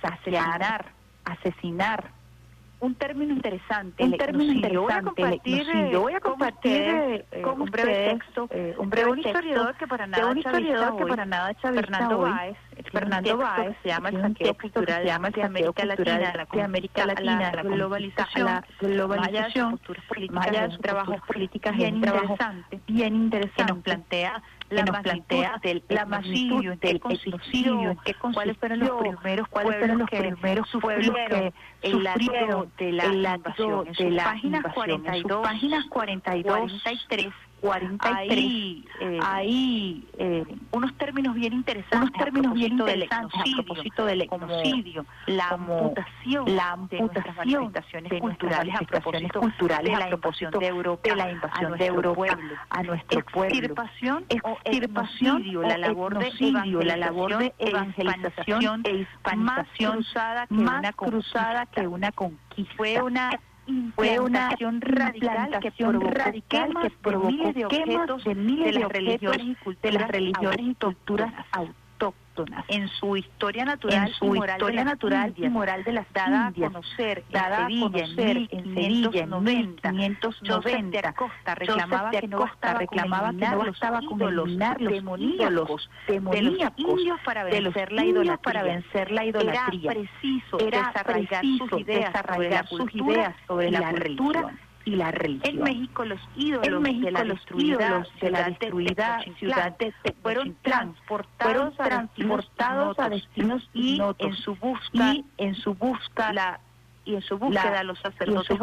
[0.08, 0.86] asesinar,
[1.26, 2.12] asesinar.
[2.82, 4.02] Un término interesante.
[4.02, 4.72] Un término interesante.
[5.92, 6.82] Yo voy a compartir,
[7.32, 11.26] eh, un breve texto, eh, un breve historiador que para nada un historiador que para
[11.26, 12.58] nada Fernando Báez,
[12.90, 17.52] Fernando Báez, se llama el saqueo cultural, se llama el América Latina, de América Latina,
[17.54, 24.84] la globalización, la globalización, sus trabajos políticas bien interesante, bien interesante, que nos plantea la
[24.84, 27.98] nos plantea del la magnitud del genocidio,
[28.34, 33.26] cuáles fueron los primeros cuáles fueron los primeros pueblos que el latido de la el
[33.26, 33.86] invasión.
[33.98, 41.54] De la páginas, 42, páginas 42, 43, 43 ahí, eh, ahí eh, unos términos bien
[41.54, 47.70] interesantes unos términos bien interesantes del a propósito del etnocidio la amputación la amputación
[48.10, 52.38] de, culturales a propósito culturales a propósito de Europa de la invasión de Europa
[52.70, 59.68] a nuestro pueblo extirpación extirpación la labor de la labor de evangelización e hispanización más
[59.68, 62.74] cruzada que una cruzada que una conquista.
[62.76, 63.40] Fue una
[63.96, 68.80] fue una acción radical que provocó, radical quemas de miles de, objetos de, miles de,
[68.80, 71.76] las religiones y culturas, autóctonas
[72.68, 76.72] en su historia natural, en su moral historia natural y moral de las dada Indias,
[76.72, 79.44] conocer, dada en conocer, en, Sevilla en
[79.94, 87.92] 1590, Costa reclamaba que no bastaba reclamaba que no con los demoníacos, demoníacos para vencer
[87.92, 89.92] la idolatría, para vencer la idolatría.
[89.92, 91.68] Era preciso era desarraigar preciso
[92.68, 94.54] sus ideas sobre la cultura,
[95.44, 99.76] en México los ídolos, México, de, la los ídolos de la destruida ciudad
[100.22, 105.74] fueron transportados, a destinos, y, en su busca, en su
[107.06, 108.60] y en su búsqueda la, los sacerdotes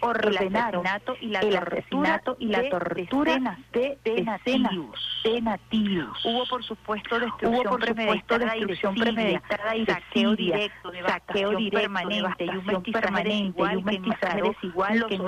[0.00, 0.84] ordenaron,
[1.20, 9.86] el asesinato y la, tortura de, nativos, nativos, Hubo por supuesto destrucción, destrucción premeditada y
[9.86, 15.18] saqueo directo, saqueo directo, permanente, y un mestizaje desigual, que,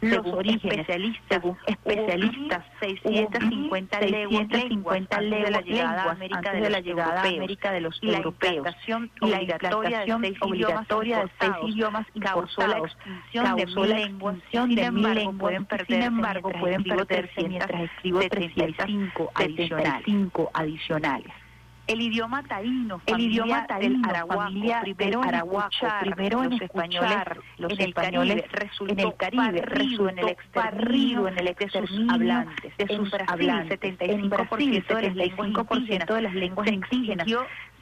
[0.00, 7.22] los orígenes, especialistas, especialistas, 650, 650 lenguas, de la llegada a América de, la llegada
[7.22, 8.66] América de los europeos.
[9.20, 10.04] Y la obligatoria
[11.24, 16.50] de seis idiomas causó la extinción de mil lenguas, sin embargo, pueden perderse, sin embargo,
[16.58, 20.04] pueden perderse mientras escribo 35 adicionales.
[20.54, 21.39] adicionales.
[21.90, 27.16] El idioma taíno, el idioma taíno, arahuaco, familia, primero arahuaco, escuchar, primero en los españoles,
[27.58, 32.76] los en españoles el en el Caribe, resultó en el exterminio, en el exterminio hablantes,
[32.76, 35.16] de sus hablantes, 75% de las
[36.14, 37.26] de las lenguas indígenas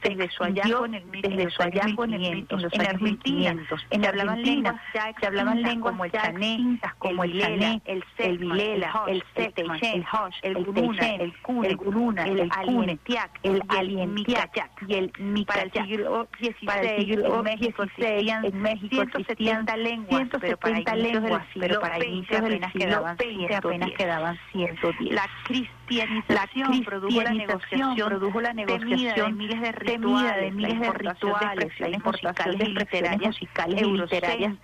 [0.01, 4.41] desde su hallazgo en el, desde su hallazgo en, el, en, en Argentina, 500, hablaban
[4.41, 9.79] lenguas, se hablaban lenguas como el chané, como el lele, el el vilela, el setman,
[9.81, 15.49] el hosh, el guruna, el cune, el guruna, el alientiac, el alientiac y el micayac.
[15.49, 23.55] Para el siglo XVI, en México existían 170 lenguas, pero para inicios del siglo XX
[23.55, 25.11] apenas quedaban 110.
[25.11, 31.79] La cristianización produjo la negociación, produjo la negociación de miles de de miles de rituales,
[31.79, 34.55] la importación de expresiones musicales y literarias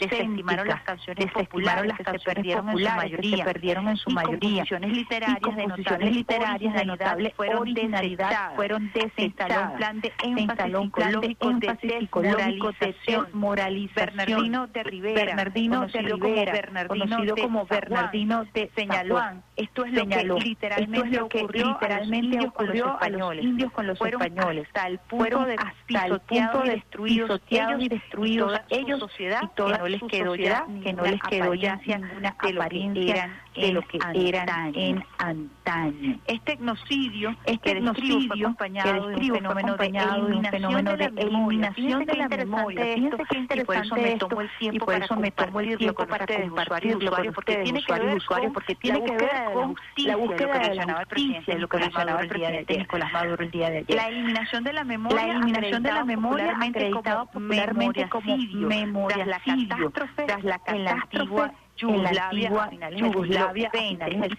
[0.00, 4.10] desestimaron las canciones populares las que se perdieron en su mayoría, se perdieron en su
[4.10, 4.64] mayoría,
[5.40, 13.94] composiciones literarias de notable fueron originalidad fueron desinstaladas, un plan de énfasis psicológico de desmoralización.
[13.94, 19.20] Bernardino de Rivera, Bernardino de Rivera, conocido como Bernardino de señaló.
[19.56, 24.98] Esto es lo que literalmente ocurrió a los indios con los españoles españoles hasta el
[24.98, 26.82] punto fueron de,
[27.50, 31.54] ellos y destruidos, ellos sociedad, y que no les quedó ya, que no les quedó
[31.54, 36.18] ya ninguna apariencia, de lo que eran en antaño.
[36.26, 39.86] Este etnocidio, este etnocidio acompañado de un fenómeno de
[41.16, 42.96] eliminación de, la de la memoria.
[42.96, 45.94] Y por eso me tomo el tiempo para compartirlo
[47.32, 48.20] porque tiene que ver
[49.96, 53.78] la búsqueda de la justicia, lo que mencionaba el presidente Nicolás Maduro el día de
[53.78, 53.96] ayer.
[53.96, 56.56] La eliminación de la memoria, la eliminación de la memoria,
[59.08, 60.58] tras la catástrofe, tras la
[61.76, 62.50] Yugoslavia,
[62.96, 63.70] Yugoslavia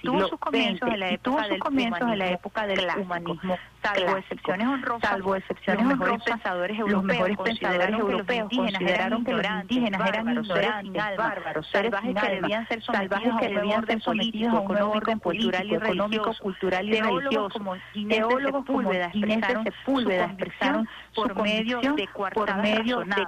[0.02, 7.38] tuvo sus comienzos en la época del humanismo salvo excepciones honrosas, salvo excepciones los mejores
[7.38, 14.64] pensadores europeos, indígenas eran ignorantes, bárbaros, salvajes que debían ser sometidos que debían ser sometidos
[15.22, 17.60] cultural y económico, cultural y religioso.
[18.10, 22.08] Teólogos como Inés de expresaron por medio de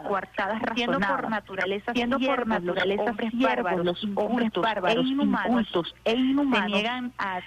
[0.04, 1.44] cuartadas razonadas,
[1.94, 7.42] siendo por naturaleza siervos, los e bárbaros, e e inhumanos, se niegan a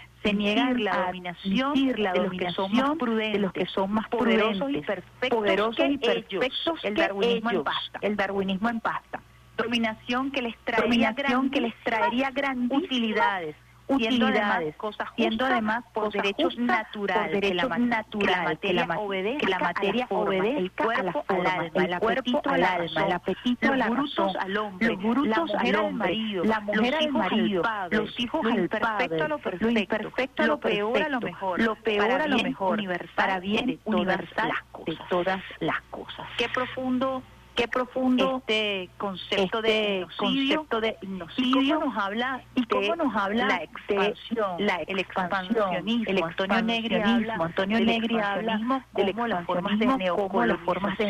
[0.78, 7.50] la dominación, de, los que son más prudentes, poderosos y perfectos, y perfectos el darwinismo
[7.50, 9.22] en pasta, el darwinismo en pasta,
[9.56, 13.56] dominación que les traería, que les traería grandes utilidades
[13.90, 19.58] utilidades, cosas siendo además por derechos naturales, por derechos naturales que la, materia que la
[19.58, 24.88] materia obedece, el cuerpo al alma, el cuerpo al alma, el apetito brutos al hombre,
[24.88, 30.46] los brutos al hombre, la mujer al marido, los hijos al perfecto a lo perfecto,
[30.46, 32.80] lo peor a lo mejor, lo peor a lo mejor,
[33.14, 34.50] para bien universal
[34.86, 36.26] de todas las cosas.
[36.38, 37.22] Qué profundo
[37.54, 42.64] qué profundo este concepto de este genocidio, concepto de y genocidio cómo nos habla y
[42.66, 46.04] cómo de nos habla la de expansión, la el expansionismo.
[46.06, 49.86] el Antonio Negri habla, Antonio Negri habla de las formas de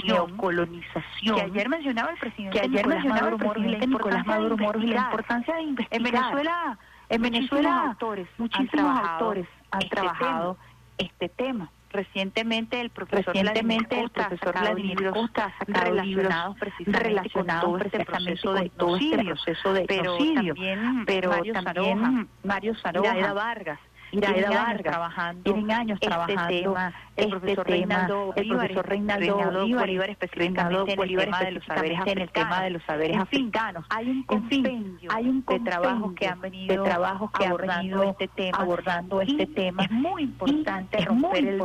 [0.02, 4.26] neocolonización, que ayer mencionaba el presidente que ayer Nicolás mencionaba el Maduro la presidente Nicolás
[4.26, 5.04] importancia de Maduro Moros y la investigar.
[5.06, 6.00] importancia de investigar.
[6.00, 6.78] En Venezuela,
[7.08, 10.56] En muchísimos Venezuela, autores han muchísimos autores han este trabajado
[10.98, 11.70] este tema.
[11.92, 16.58] Recientemente el profesor Recientemente el Vladimir Costa ha profesor Vladimir Costa ha sacado relacionados libros
[16.60, 19.34] precisamente relacionados con todo este precisamente proceso de todo este genocidio.
[19.34, 23.78] proceso de pero también pero Mario también Mario Saroja, Vargas,
[24.10, 26.86] Tienen años Vargas, trabajando tienen años este trabajando tema,
[27.16, 31.64] el este profesor Reinaldo el profesor Reinaldo Bolívar, Bolívar específicamente en el tema de los
[31.64, 33.86] saberes específicamente en el tema de los saberes africanos.
[33.90, 37.78] hay un compendio hay un de trabajos que han venido de trabajos que han abordando
[37.78, 39.84] venido este tema abordando este tema.
[39.84, 41.60] es muy importante romper el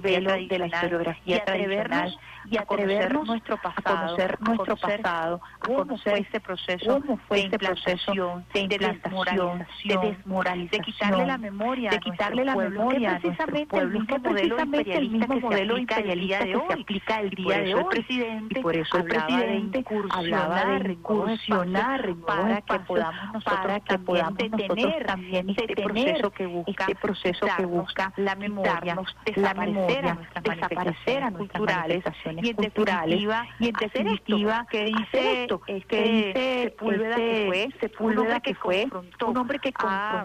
[0.00, 2.18] velo de la historiografía atrevernos
[2.50, 6.12] y a conocer atrevernos nuestro a pasado, conocer a nuestro conocer pasado, a cómo conocer
[6.12, 11.26] fue este proceso fue de este proceso implantación, de de implantación, de desmoralización, de quitarle
[11.26, 15.76] la memoria, de quitarle la memoria que precisamente el mismo modelo imperialista que se modelo
[15.76, 16.82] aplica el día imperialista de que se hoy.
[16.82, 22.60] aplica el día de presidente y por eso el de presidente hablaba de incursionar para
[22.62, 28.12] que podamos nosotros que también podamos también este proceso que busca este proceso que busca
[28.16, 32.04] la memoria, la desaparecer memoria, a nuestras desaparecer a manifestaciones nuestras culturales
[32.48, 37.68] en culturales definitiva y en definitiva que dice esto que dice Sepúlveda este que fue
[37.80, 38.86] Sepúlveda que fue
[39.26, 39.72] un hombre que a-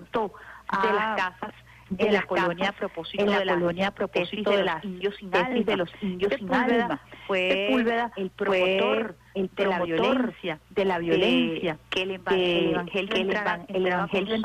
[0.07, 0.33] confrontó
[0.81, 1.53] de las casas
[1.89, 4.83] de la colonia a propósito en la de la colonia a propósito de de los
[4.83, 5.59] indios sin alma.
[5.63, 7.01] de los indios sin Sepúlveda alma.
[7.27, 12.59] fue Sepúlveda el promotor el de la violencia, de la violencia, que el, eva- que
[12.59, 14.35] el evangelio que el entraba, el evangelio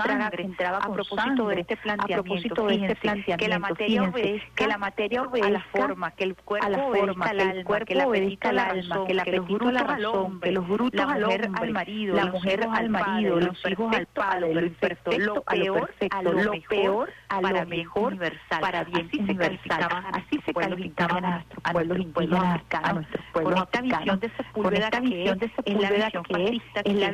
[0.80, 4.78] a propósito de este A planteamiento, propósito de este que la materia obedezca que la
[4.78, 8.00] materia a la forma, que el cuerpo a la forma, al alma, cuerpo que el
[8.00, 11.06] apetito obedezca a al la alma, que los apetito a la razón, que los brutos
[11.06, 14.06] la al mujer hombre, al marido, la mujer al marido, los lo hijos al a
[14.14, 18.18] padre, lo imperfecto, lo a peor a lo peor a lo mejor,
[18.60, 19.82] para bien universal.
[19.82, 24.20] a Así se calificaban a nuestros a pueblos indígenas, a nuestros con esta africanos, visión
[24.20, 25.90] de con Sepúlveda esta que visión de es la visión es que la es la
[25.90, 27.10] visión fascista, que es la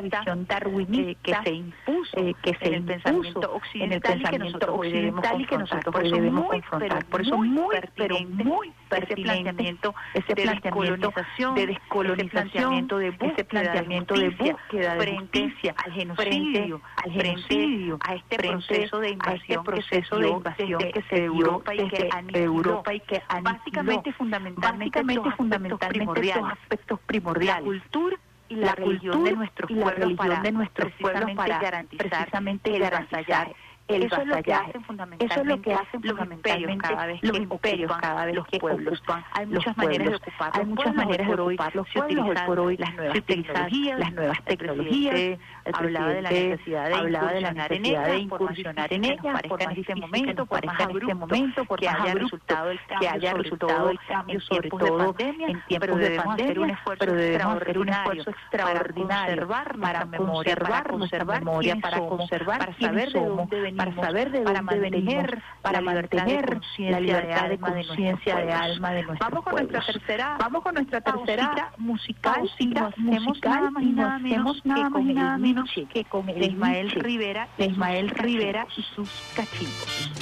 [0.00, 5.94] visión eh, que se impuso eh, que se en el pensamiento occidental y que nosotros
[5.94, 7.04] hoy debemos confrontar.
[7.06, 11.14] Por eso muy, pero muy pertinente ese planteamiento
[11.54, 16.80] de descolonización, de ese descolonización, planteamiento de ese búsqueda planteamiento de justicia de al genocidio,
[16.96, 21.74] al genocidio, a este proceso de este invasión proceso de invasión que se dio Europa
[21.74, 27.64] y que Europa y que aniquiló básicamente fundamentalmente básicamente estos fundamentalmente aspectos estos aspectos primordiales
[27.64, 28.16] la cultura
[28.48, 31.58] y la, la religión cultura de nuestros y pueblos para de nuestros pueblos precisamente para
[31.58, 33.52] garantizar precisamente el garantizar.
[33.96, 34.70] El Eso es lo que vasallaje.
[34.70, 34.80] hacen
[35.18, 38.00] Eso es lo que fundamentalmente hacen los imperios fundamentalmente cada vez los que imperios ocupan
[38.00, 38.98] cada vez los que pueblos.
[39.00, 40.22] ocupan Hay muchas maneras de pueblos.
[40.22, 42.94] ocupar Hay muchas maneras de Hoy por hoy ocupar los se utilizan por hoy las
[42.94, 45.14] nuevas tecnologías, las nuevas tecnologías.
[45.14, 45.38] El
[45.72, 49.72] hablaba de la necesidad de hablaba de la necesidad de incursionar en ellas, por más
[49.72, 53.10] en este momento, por más en este momento, por más haya resultado el que cambio,
[53.10, 57.12] haya resultado el cambio, en sobre tiempos de todo pandemia, en tiempos de pandemia, pero
[57.14, 59.48] debemos hacer un esfuerzo extraordinario
[59.80, 64.42] para conservar para nuestra memoria, para conservar para saber de dónde venimos, para saber de
[64.42, 69.02] para dónde venimos, mantener para mantener conciencia la de libertad de conciencia de alma de
[69.02, 73.28] nuestros Vamos con nuestra tercera Vamos con nuestra tercera pausita musical y pausita no hacemos
[73.28, 77.68] musical nada más y nada menos que con el que con Ismael Rivera de y
[77.68, 80.21] sus Ismael Rivera y sus cachimbos.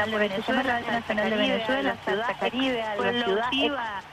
[0.00, 3.50] Nacional de Venezuela, Nacional de Venezuela, Santa Caribe, Alba Ciudad,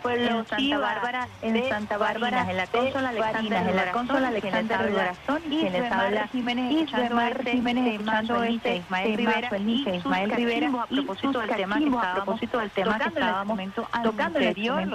[0.08, 5.42] Pueblo Santa Bárbara, en Santa Bárbara, en la consola Alexander, en la consola Alexander Corazón,
[5.46, 11.50] y quien les habla Isbemar Jiménez, escuchando este Ismael Rivera, Ismael Rivera, a propósito del
[11.50, 13.60] tema que a propósito del tema que estábamos
[14.04, 14.88] tocando el interior,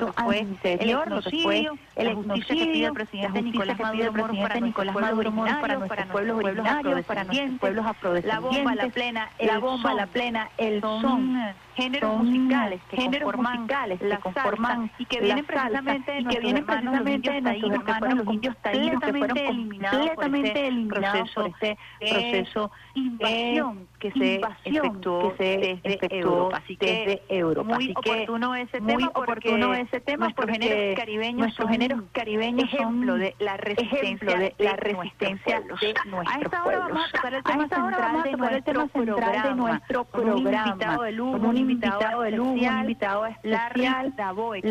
[1.08, 5.30] lo que fue el el genocidio que pide el presidente Nicolás Maduro para Nicolás Maduro
[5.30, 9.94] Moro para nuestros pueblos originarios, para nuestros pueblos afrodescendientes, la bomba, la plena, la bomba,
[9.94, 11.36] la plena, el son,
[11.74, 17.30] géneros musicales que géneros musicales que conforman y que vienen precisamente y que vienen precisamente
[17.30, 24.12] de nuestros hermanos los indios taínos que fueron completamente eliminados por este proceso invasión que
[24.12, 30.26] se efectuó desde Europa así que Europa muy oportuno ese tema muy oportuno ese tema
[30.26, 36.34] nuestros géneros caribeños nuestros géneros caribeños ejemplo de la resistencia de la resistencia de nuestros
[36.34, 40.76] a esta hora vamos a tocar el tema central de nuestro programa de nuestro programa
[41.16, 44.14] con un invitado de lujo, un invitado especial,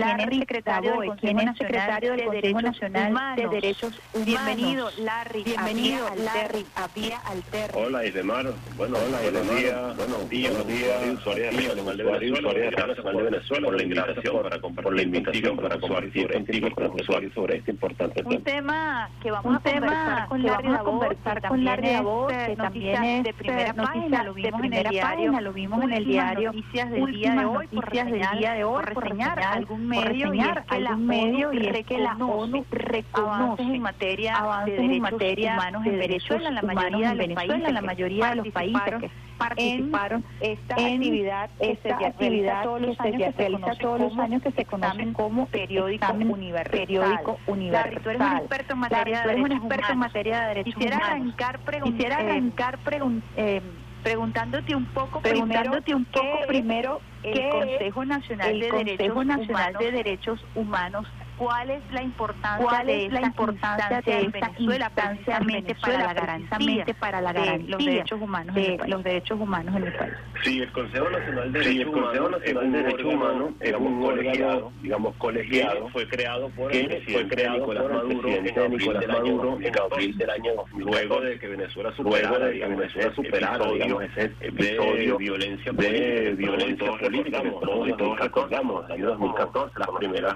[0.01, 4.25] quien es secretario del Consejo Nacional de Derechos Nacional de Derechos Humanos.
[4.25, 5.43] Bienvenido, Larry.
[5.43, 7.77] Bienvenido, Larry, a Vía Alterna.
[7.77, 8.53] Hola, Isdemar.
[8.77, 9.97] Bueno, hola, buenos días.
[9.97, 11.01] Buenos días, buenos días.
[13.11, 17.33] De Venezuela, por la invitación para compartir, la invitación para compartir contigo con los usuarios
[17.33, 19.09] sobre este importante Un tema.
[19.21, 20.69] que vamos a conversar con Larry
[21.47, 25.53] con Larry Daboy, que también es de primera página, lo vimos en el diario, lo
[25.53, 29.03] vimos en el diario noticias del día de hoy, por reseñar, día de hoy, por
[29.03, 33.81] reseñar algún medio y es que la medio y es que la ONU reconoce en
[33.81, 38.35] materia de derechos humanos en Venezuela, en la mayoría de los países, la mayoría de
[38.35, 39.10] los países que
[39.41, 44.43] participaron esta actividad que se realiza todos los años que se realiza todos los años
[44.43, 46.79] que se conocen como periódico universal.
[46.79, 48.01] Periódico universal.
[48.03, 51.59] Tú eres un experto en materia de derechos experto en materia de derechos Quisiera arrancar
[51.83, 52.79] Quisiera arrancar
[53.35, 53.61] eh,
[54.03, 60.45] preguntándote un poco preguntándote un poco primero el Consejo Nacional de Derechos Nacional de Derechos
[60.55, 61.07] Humanos
[61.41, 66.13] cuál es la importancia ¿Cuál de es la importancia de en Venezuela precisamente para la
[66.13, 70.13] garantía para la garantía de los derechos humanos de los derechos humanos en el país.
[70.43, 75.15] Sí, el Consejo Nacional de Derechos Humanos Nacional de Derechos Humanos era un colegiado, digamos
[75.15, 79.79] colegiado, fue creado por el presidente fue creado Nicolás Maduro en abril del año en
[79.79, 84.31] abril del año luego de que Venezuela superara, luego de que Venezuela superara digamos ese
[84.41, 87.41] episodio de violencia de violencia política
[87.97, 90.35] todos, recordamos, el año 2014, las primeras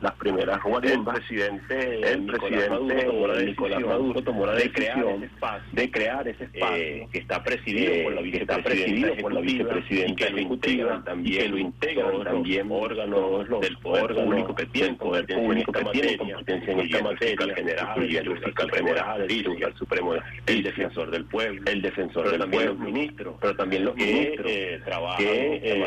[0.00, 5.28] las primeras el presidente, el presidente Nicolás Maduro tomó la decisión.
[5.72, 11.42] de crear ese espacio, que está presidido por la vicepresidenta, por la vicepresidenta ejecutiva, también
[11.42, 16.72] que lo integran también órganos del poder público que tienen poder público que tienen competencia
[16.72, 20.14] en esta materia, general, el fiscal general, el fiscal supremo,
[20.46, 24.80] el defensor del pueblo, el defensor del pueblo, los ministros, pero también los ministros que
[24.84, 25.80] trabajan en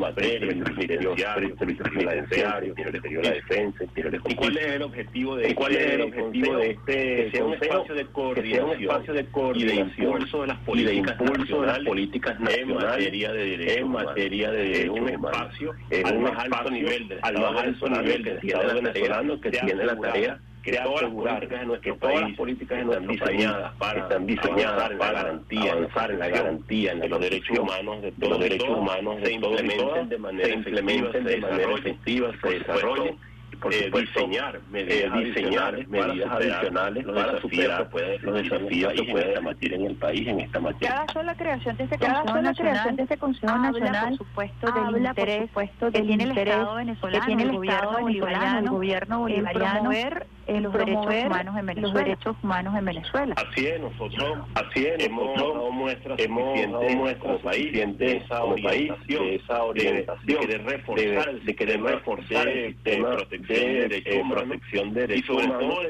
[0.00, 0.64] materia, el
[1.38, 3.84] el la defensa,
[4.28, 7.54] ¿Y cuál es el objetivo de cuál es el objetivo de este que sea un
[7.54, 11.78] espacio de coordinación, espacio de coordinación y de impulso de las políticas, impulso de las
[11.80, 15.74] políticas nacionales en materia de derechos en materia de derechos un espacio
[16.04, 19.96] al más alto nivel del al más alto nivel del Estado venezolano que tiene la
[19.96, 21.48] tarea que asegurar
[21.80, 26.92] que todas las políticas están diseñadas para están diseñadas para garantía avanzar en la garantía
[26.92, 32.58] en los derechos humanos de todos los derechos humanos se implementen de manera efectiva se
[32.58, 33.18] desarrollen
[33.60, 37.88] por eh, diseñar medidas eh, diseñar medidas adicionales para superar
[38.22, 40.88] los desafíos que puede combatir en el país en esta materia.
[40.88, 45.38] Cada sola creación de este Consejo Nacional, de este Consejo Nacional, por supuesto, del interés,
[45.50, 49.92] por supuesto, que tiene el Estado venezolano, que tiene el Estado venezolano, el gobierno bolivariano,
[50.48, 51.92] en los derechos humanos en Venezuela.
[51.92, 53.34] Los derechos humanos en Venezuela.
[53.36, 58.44] Así es, nosotros, así es, hemos dado muestras hemos dado muestras como país de esa
[58.44, 63.47] orientación, de esa orientación, de, de reforzar, de, de querer reforzar el sistema de protección
[63.54, 65.82] de derechos protección de derechos y sobre todo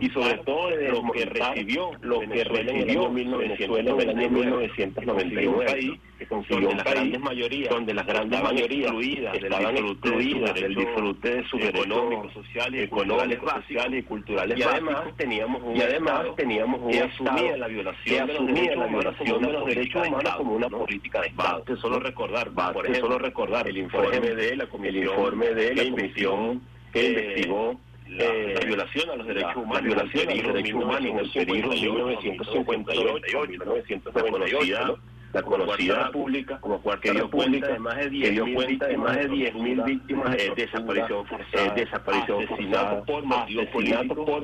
[0.00, 6.26] y sobre todo lo que recibió lo que recibió Venezuela en el año 1999 que
[6.26, 8.92] consiguió un país mayoría donde las grandes mayorías
[9.34, 15.62] estaban excluidas del disfrute de sus económicos, sociales, económicos, sociales y culturales y además teníamos
[15.62, 20.08] un y además teníamos un que asumía la violación de la violación de los derechos
[20.08, 21.64] humanos como una política de Estado.
[21.64, 25.74] Que solo recordar, por ejemplo, solo recordar el informe de la comisión, el informe de
[25.74, 26.62] la comisión
[26.96, 27.78] que investigó
[28.08, 31.68] la, violación a los derechos humanos, la violación a los derechos humanos en el periodo
[31.72, 34.98] 1958, 1998,
[35.32, 39.16] la conocida pública como que dio cuenta de más de 10 dio cuenta de más
[39.16, 44.42] de 10.000 víctimas de desaparición forzada, desaparición asesinato por motivos políticos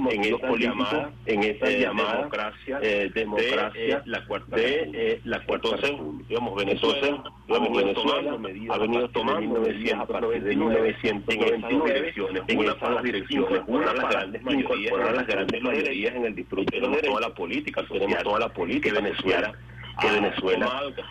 [1.26, 2.80] en esta llamada democracia
[3.14, 5.68] democracia la cuarta de la cuarta
[6.28, 8.38] digamos Venezuela Venezuela
[8.70, 12.14] ha venido tomando medidas a partir de 1999
[12.48, 16.80] en esas dos direcciones una para las grandes mayorías las grandes mayorías en el disfrute
[16.80, 17.82] de toda la política
[18.22, 19.00] toda la política
[20.00, 20.66] que Venezuela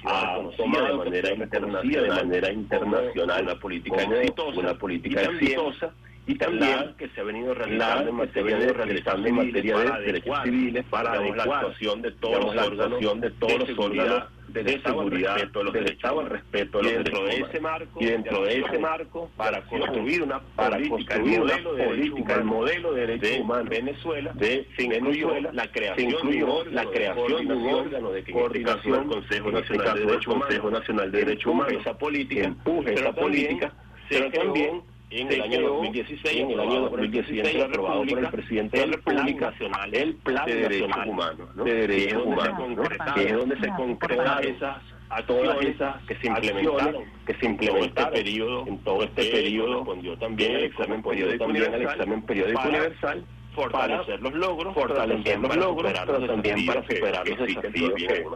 [0.06, 5.94] ha tomado de manera internacional, de manera internacional una política exitosa, una política exitosa
[6.32, 10.38] y también que se ha venido realizando en materia de realizando en materia de derechos
[10.44, 15.38] civiles para la actuación de todos los órganos de todos los órganos de seguridad
[15.74, 19.30] del Estado al respeto de los dentro de ese marco y dentro de ese marco
[19.36, 24.84] para construir una para construir una política el modelo de derechos humanos Venezuela de se
[24.84, 26.14] incluyó la creación
[26.72, 31.18] la creación de un órgano de coordinación del Consejo Nacional de Derechos Consejo Nacional de
[31.20, 33.74] Derechos Humanos esa política empuje esa política
[34.10, 38.88] pero también en el año 2016, en el año 2016, aprobado por el presidente de
[38.88, 39.54] la República,
[39.92, 44.78] el Plan de Derechos Humanos, de Derechos Humanos, que es donde se concretaron esas
[45.10, 49.76] a todas esas que se implementaron, que se implementaron este periodo, en todo este periodo,
[49.80, 55.56] respondió también el examen periódico también el examen periódico universal fortalecer los logros, fortalecer los
[55.56, 57.94] logros, pero también para superar los desafíos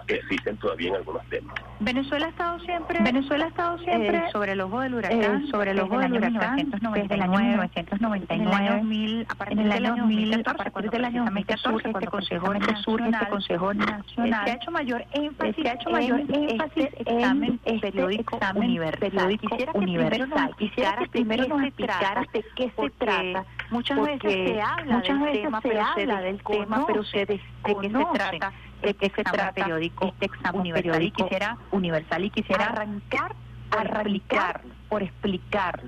[0.07, 1.55] que, existen todavía en algunos temas.
[1.79, 5.47] Venezuela ha estado siempre, Venezuela ha estado siempre eh, sobre el ojo del huracán, eh,
[5.51, 6.55] sobre el ojo del huracán,
[6.93, 12.07] desde el año 1999, a partir del año 2000, a partir del año 2014, este
[12.07, 12.53] Consejo
[12.83, 17.59] surge este Consejo Nacional, se ha hecho mayor énfasis, se ha hecho mayor énfasis en
[17.65, 19.37] este periódico universal.
[19.39, 23.45] Quisiera que universal, quisiera que primero nos explicaras de qué se trata.
[23.69, 27.39] Muchas veces se habla muchas veces tema, se habla del tema, pero se desconoce
[27.71, 32.25] de qué se trata, de qué se trata periódico, este examen universal y quisiera universal
[32.25, 33.35] y quisiera arrancar,
[33.71, 35.81] arrancar por explicar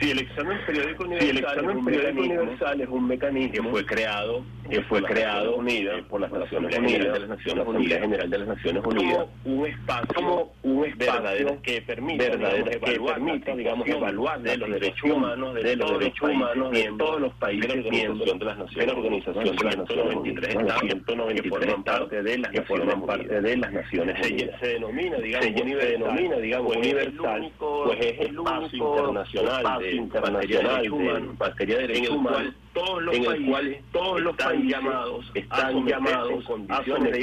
[0.00, 4.44] Sí, el examen periódico universal, el examen periódico universal es un mecanismo que fue creado,
[4.70, 5.56] que fue creado
[6.08, 9.66] por las Naciones Unidas, de las Naciones Unidas, General de las Naciones Unidas, como un
[9.66, 15.76] espacio, como un espacio que permite, que permite, digamos, evaluar de los derechos humanos, de
[15.76, 19.64] los derechos humanos de todos los países miembros de las Naciones, de la Organización de
[19.64, 24.60] las Naciones Unidas, 193 estados de las que forman parte de las Naciones Unidas.
[24.60, 31.76] Se denomina, digamos, se denomina, digamos, universal, pues es el único internacional internacional de materia
[31.76, 37.12] de derechos humanos todos los en el cual todos los países llamados están llamados condiciones
[37.12, 37.20] de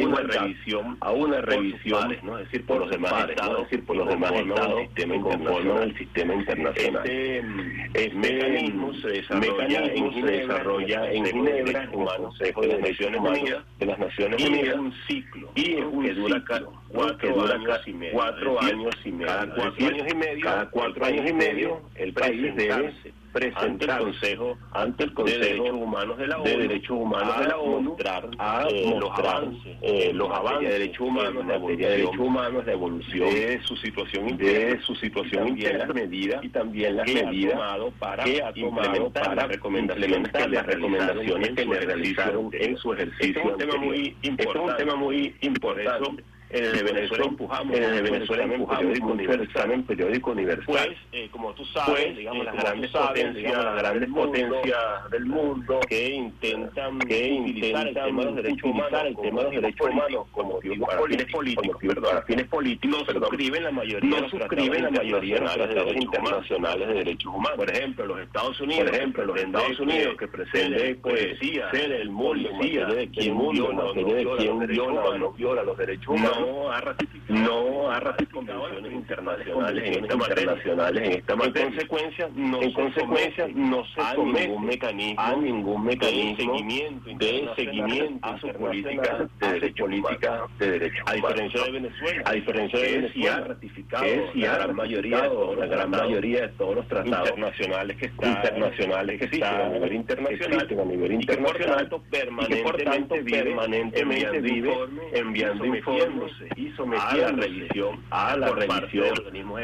[0.00, 2.38] igualdad, revisión, a una revisión, ¿no?
[2.38, 5.98] es decir, por los demás estados, es decir, por los demás estados, sistema conforman el
[5.98, 7.02] sistema internacional.
[7.06, 13.64] Este, mecanismo se desarrolla en Ginebra, en Ginebra, en el Consejo de las Naciones Unidas,
[13.78, 16.42] de las Naciones Unidas, y es un ciclo, y es un que dura
[16.88, 21.04] cuatro años y medio, cuatro años y medio, cada cuatro años y medio, cada cuatro
[21.04, 22.92] años y medio, el país debe
[23.32, 26.96] presentar ante el Consejo, ante el Consejo de Derechos Humanos de la ONU, de Derechos
[26.96, 31.46] Humanos de la ONU mostrar, a eh, los avances, eh, los avances de derechos humanos,
[31.46, 36.40] la de derechos humanos, la evolución de su situación interna, de su situación interna, medida
[36.42, 37.58] y también las medidas
[37.98, 43.28] para que ha tomado para recomendaciones que las recomendaciones que le realizaron en su ejercicio.
[43.28, 44.42] Este es un tema muy importante.
[44.42, 48.44] Este es un tema muy importante en el de Venezuela empujamos, en el de Venezuela
[48.44, 50.64] empujamos el examen periódico universal.
[50.66, 55.80] Pues, eh, como tú sabes, pues, digamos, las grandes potencias, las grandes potencias del mundo
[55.88, 59.86] que intentan, que intentan el tema de los derechos humanos, el tema de los derechos
[59.88, 65.34] humanos como fines políticos, para fines políticos, no suscriben la mayoría, no suscriben la mayoría
[65.36, 67.56] de los tratados internacionales de derechos humanos.
[67.56, 72.10] Por ejemplo, los Estados Unidos, por ejemplo, los Estados Unidos que pretende poesía, ser el
[72.10, 74.04] de quien viola, de
[74.38, 79.84] quien viola, no viola los derechos humanos no ha ratificado, no ha ratificado convenciones internacionales
[79.84, 81.62] en esta internacionales en esta materia.
[81.62, 87.10] En consecuencia, no en consecuencia no se a ningún mecanismo, a ningún mecanismo de seguimiento,
[87.18, 92.32] de seguimiento a su política de derechos política de derechos a diferencia de Venezuela, a
[92.32, 96.88] diferencia de Venezuela, ha ratificado la gran mayoría de la gran mayoría de todos los
[96.88, 104.40] tratados internacionales que están internacionales que están a nivel internacional, a nivel internacional, permanentemente permanentemente
[104.40, 104.74] vive
[105.12, 109.14] enviando informes y sometida a la revisión a la revisión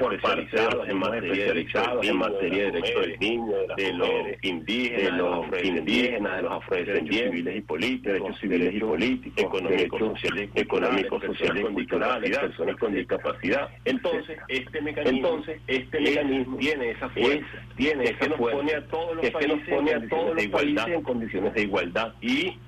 [0.00, 3.52] por parte de organismos especializados en materia de derechos en materia de derechos del niño
[3.76, 4.10] de los
[4.42, 10.00] indígenas de los indígenas de los afrodescendientes civiles y políticos derechos civiles y políticos económicos
[10.00, 13.68] sociales económicos sociales discapacidad personas con discapacidad.
[13.84, 17.46] entonces este mecanismo entonces este mecanismo tiene esa fuerza
[17.76, 19.16] tiene esa países nos pone a todos
[20.34, 22.12] los países en condiciones de igualdad.
[22.20, 22.58] y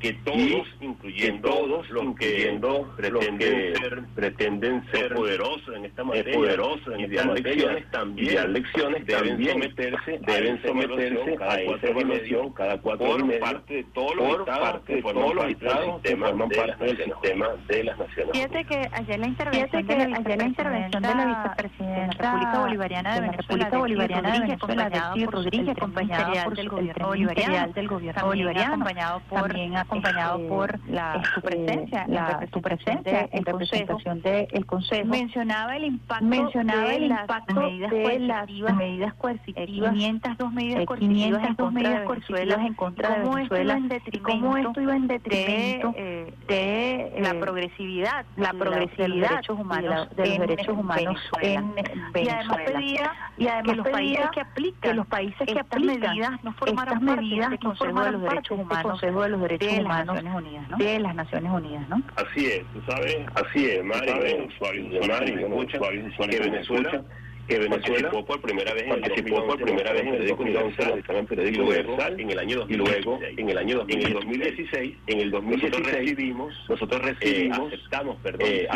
[0.00, 2.58] que todos, incluyendo todos los que
[2.96, 9.44] pretenden ser, pretenden ser poderosos en esta materia, poderosos en esta lecciones también, lecciones deben
[9.44, 14.82] someterse, deben someterse a esa evaluación cada cuatro por y parte de todos los estados
[14.84, 21.26] que forman parte del sistema de las Naciones Fíjate que ayer la intervención de la
[21.26, 27.06] vicepresidenta de la República Bolivariana de Venezuela, Bolivariana de Venezuela, Rodríguez, acompañada por el gobierno
[27.06, 29.56] bolivariano, del gobierno bolivariano, acompañado por
[29.88, 35.06] acompañado por la su presencia, la su presencia en representación del Consejo.
[35.06, 39.94] Mencionaba el impacto mencionaba el impacto de las medidas coercitivas.
[39.94, 43.80] 502 medidas coercitivas en contra de Venezuela
[44.12, 50.08] y cómo esto iba en detrimento de la progresividad la progresividad de los derechos humanos
[50.16, 51.74] de los derechos humanos en
[52.12, 53.14] Venezuela.
[53.36, 57.58] y además pedía que aplican que los países que aplican medidas no formaran medidas del
[57.58, 58.92] Consejo de los Derechos Humanos.
[58.92, 60.76] Consejo de los Derechos de Humanos las Naciones Unidas, ¿no?
[60.76, 62.02] De las Naciones Unidas, ¿no?
[62.16, 64.12] Así es, tú sabes, así es, Mari,
[65.06, 67.04] Mari, que Venezuela
[67.48, 71.62] que Venezuela participó por primera vez participó por primera vez en el periódico universal, periódico
[71.62, 72.68] universal en el año 2016.
[72.68, 78.46] y luego en el año 2016 en el 2016 nosotros recibimos nosotros recibimos aceptamos perdón
[78.46, 78.68] eh,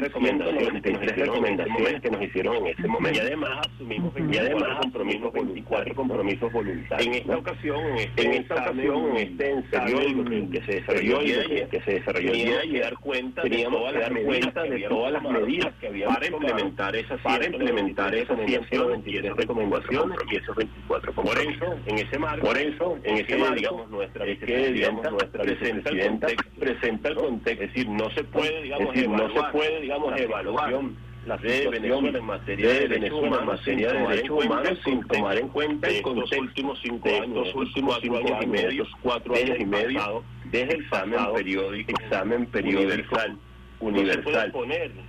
[0.00, 3.18] recomendaciones recomendaciones que nos hicieron en ese momento.
[3.18, 8.32] y además asumimos y además compromisos 24 compromisos voluntarios en esta ocasión en este en
[8.32, 9.98] esta ocasión en este ensayo
[10.50, 15.12] que se desarrolló que se desarrolló y dar cuenta teníamos que dar cuenta de todas
[15.12, 17.65] las medidas que había para implementar esas implementar
[18.14, 18.38] esas
[18.68, 20.18] 123 recomendaciones.
[20.30, 24.26] y esos 24 Por eso, en ese marco, por eso, en ese marco, digamos, nuestra
[24.26, 28.62] es que, digamos, nuestra presenta el contexto, presenta el contexto, es decir, no se puede,
[28.62, 30.80] digamos, decir, no se puede, digamos, evaluar
[31.26, 35.48] la de Venezuela en materia de, Venezuela en materia de derechos humanos sin tomar en
[35.48, 39.64] cuenta el contexto últimos cinco años, estos últimos cinco años y medio, cuatro años y
[39.64, 43.16] medio, desde el examen periódico, examen periódico
[43.80, 44.52] universal.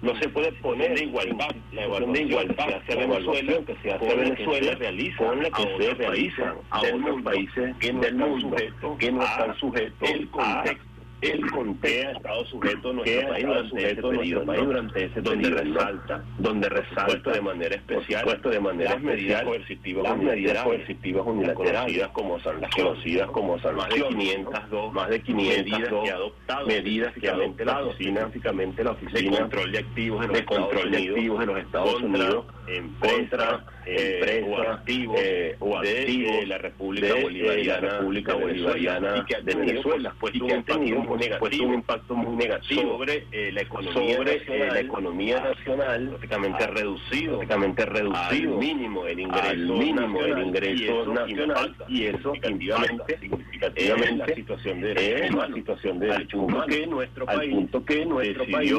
[0.01, 3.75] No se puede poner de igualdad la evaluación de igualdad que se hace Venezuela, que
[3.81, 8.41] se hace Venezuela, realiza con la que se realiza a otros países que no están
[8.41, 10.86] sujetos, que no están sujetos el contexto
[11.21, 16.69] el contexto ha estado sujeto nuestro país durante ese periodo, durante ese donde resalta, donde
[16.69, 22.37] resalta de manera especial, puesto de manera las medidas coercitivas, las medidas coercitivas unilaterales, como
[22.75, 27.33] conocidas como más de 502, más de 500 medidas que ha adoptado, medidas que ha
[27.33, 30.97] adoptado la oficina, básicamente la oficina de control de activos de los, de control de
[30.97, 37.07] activos de los Estados Unidos en contra empresa o eh, o activos de, la República
[37.07, 42.35] de, Bolivariana, la República Bolivariana de Venezuela, pues, y que ha tenido un, impacto muy
[42.35, 48.53] negativo sobre eh, la economía sobre nacional, la economía nacional, prácticamente a, reducido, prácticamente reducido
[48.53, 54.35] al mínimo el ingreso, al mínimo nacional, el ingreso nacional y eso significativamente, significativamente la
[54.35, 58.05] situación de derechos humanos, la situación de derechos humanos que nuestro país, al punto que
[58.05, 58.73] nuestro país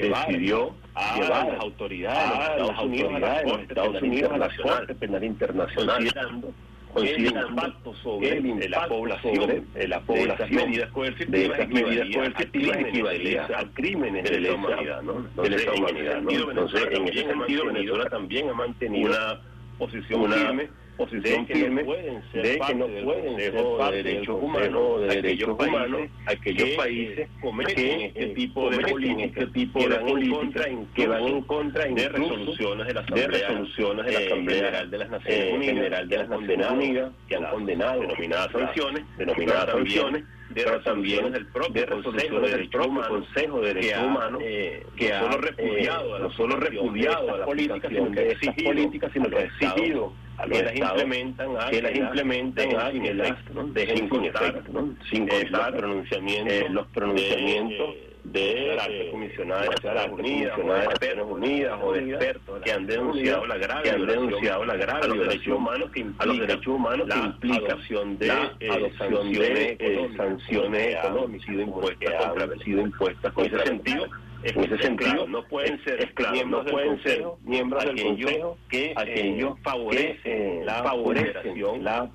[0.00, 4.38] decidió a llevar las autoridades de los Estados Unidos a la Corte, Estados Unidos, a
[4.38, 6.52] la Corte Penal Internacional, considerando
[6.92, 11.44] considerando el impacto sobre el la población, de la población de esas medidas coercitivas, de
[11.44, 15.42] esas medidas coercitivas equivalía a crímenes de la humanidad, ¿no?
[15.42, 16.30] De la humanidad, ¿no?
[16.30, 19.40] Entonces, en ese sentido, Venezuela también ha mantenido una
[19.78, 20.68] posición firme
[20.98, 24.42] posición de que firme no pueden ser de que no pueden ser parte de derechos
[24.42, 27.28] humanos de derechos humanos aquellos países
[27.74, 32.86] que este tipo de políticas este tipo de políticas que van en contra de resoluciones
[32.86, 37.12] de la Asamblea, la Asamblea General de las Naciones Unidas, General de las Naciones Unidas
[37.28, 40.24] que han condenado denominadas sanciones denominadas sanciones
[40.54, 44.42] pero también del propio Consejo de Derechos Humanos, Consejo de Derechos Humanos,
[44.96, 50.12] que ha solo repudiado, no solo repudiado a la política, sino que ha exigido,
[50.44, 54.94] sino que las implementan a, que las implementan a sin sin efecto, ¿no?
[55.10, 60.58] sin contar pronunciamientos, eh, los pronunciamientos de la comisionada de Naciones Unidas,
[61.00, 65.08] de o de expertos que han denunciado la grave que han denunciado la grave a
[65.08, 70.10] los derechos humanos que implica, a los derechos humanos que implica adopción de adopción de
[70.16, 74.06] sanciones económicas sido impuestas contra sido impuestas en ese sentido
[74.42, 79.58] en ese sentido no pueden ser esclavos, no pueden ser miembros del Consejo que aquellos
[79.62, 82.08] favorecen la favorecen la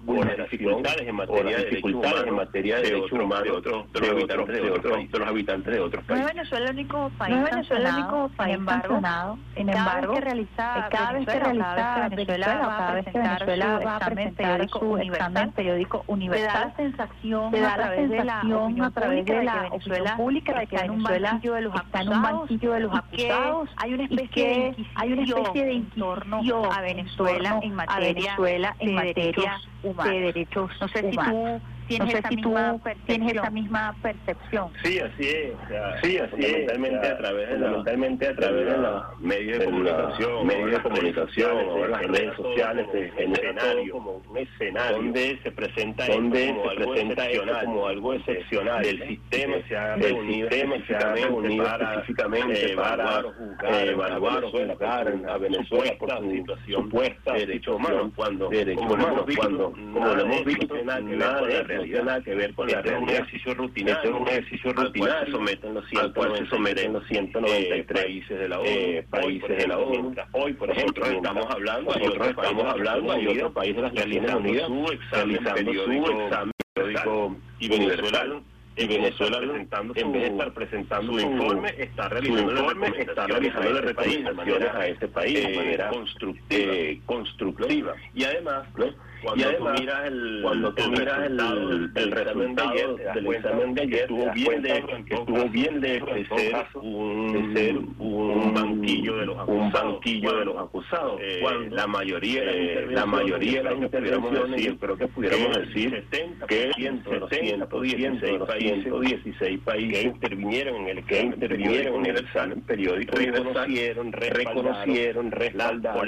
[0.49, 4.61] dificultades en materia de dificultades en materia de derechos humanos de otros de los habitantes
[4.61, 6.35] de otros de los habitantes de otros No es países.
[6.35, 9.37] Venezuela el único país No es Venezuela el único país sin embargo, sancionado.
[9.55, 13.19] Sin cada embargo, vez que realiza cada vez que realiza Venezuela a cada vez que
[13.19, 17.55] Venezuela va a examen presentar periódico su universal, examen periódico te da universal, la sensación
[17.55, 20.59] a la través de la sensación opinión a través pública de la que Venezuela pública
[20.59, 21.75] de que está en un banquillo de los
[22.15, 26.71] un banquillo de los acusados que hay una especie de hay una especie de inquisición
[26.71, 30.13] a Venezuela en a materia Venezuela en de materia derechos humanos.
[30.13, 31.61] de derechos No sé si humanos.
[31.61, 33.53] tú tienes no sé esa si tú misma tienes esa percepción.
[33.53, 34.71] misma percepción.
[34.83, 35.53] Sí, así es.
[35.53, 38.65] o sea, Sí, así es, fundamentalmente o sea, a través de la- fundamentalmente a través
[38.65, 42.85] de la- medios de de la- comunicación, medios de comunicación, ahora las sociales, redes sociales,
[42.87, 47.23] todo todo como un escenario donde se presenta donde esto como se algo presenta esto
[47.23, 51.63] excepcional, como algo excepcional del sistema se ha del reunido sistema se ha específicamente reunido
[51.63, 56.31] para específicamente evaluar para o juzgar, eh, evaluar o juzgar su a Venezuela por su
[56.31, 61.41] situación supuesta de derechos humanos cuando como lo hemos visto, nada
[61.77, 61.97] realidad.
[61.97, 64.27] tiene nada que ver con la Este es un realidad ejercicio rutinario, Este es un
[64.27, 68.49] ejercicio al cual rutinario se someten los al cual se someten los 193 países de
[68.49, 70.01] la ONU, eh, países de la ONU.
[70.01, 73.93] mientras hoy, por ejemplo, Mientras estamos hablando, nosotros estamos hablando, hay otros países de las
[73.93, 78.41] Naciones Unidas su examen realizando su periódico examen periódico y Venezuela
[78.75, 83.81] y Venezuela presentando en vez de estar presentando su informe está realizando informe, está realizando
[83.81, 87.93] recomendaciones a ese país de eh, manera constructiva, eh, constructiva.
[88.15, 88.85] y además ¿no?
[89.23, 92.13] Cuando y además, tú miras el cuando tú el miras el, resultado del- el del
[92.13, 95.99] examen de resultado ayer, del examen de ayer, estuvo bien en que estuvo bien de
[95.99, 99.93] todo ser un, de ser un banquillo de los un acusados.
[99.93, 101.21] banquillo de los acusados.
[101.21, 105.57] Eh, cuando la mayoría de eh, la mayoría de las intervenciones, decir creo que pudiéramos
[105.57, 106.71] decir el 70% que de
[107.15, 112.17] el los 100% de los 116 países que intervinieron en el que intervinieron en el
[112.23, 116.07] examen periódico reconocieron, reconocieron, respaldaron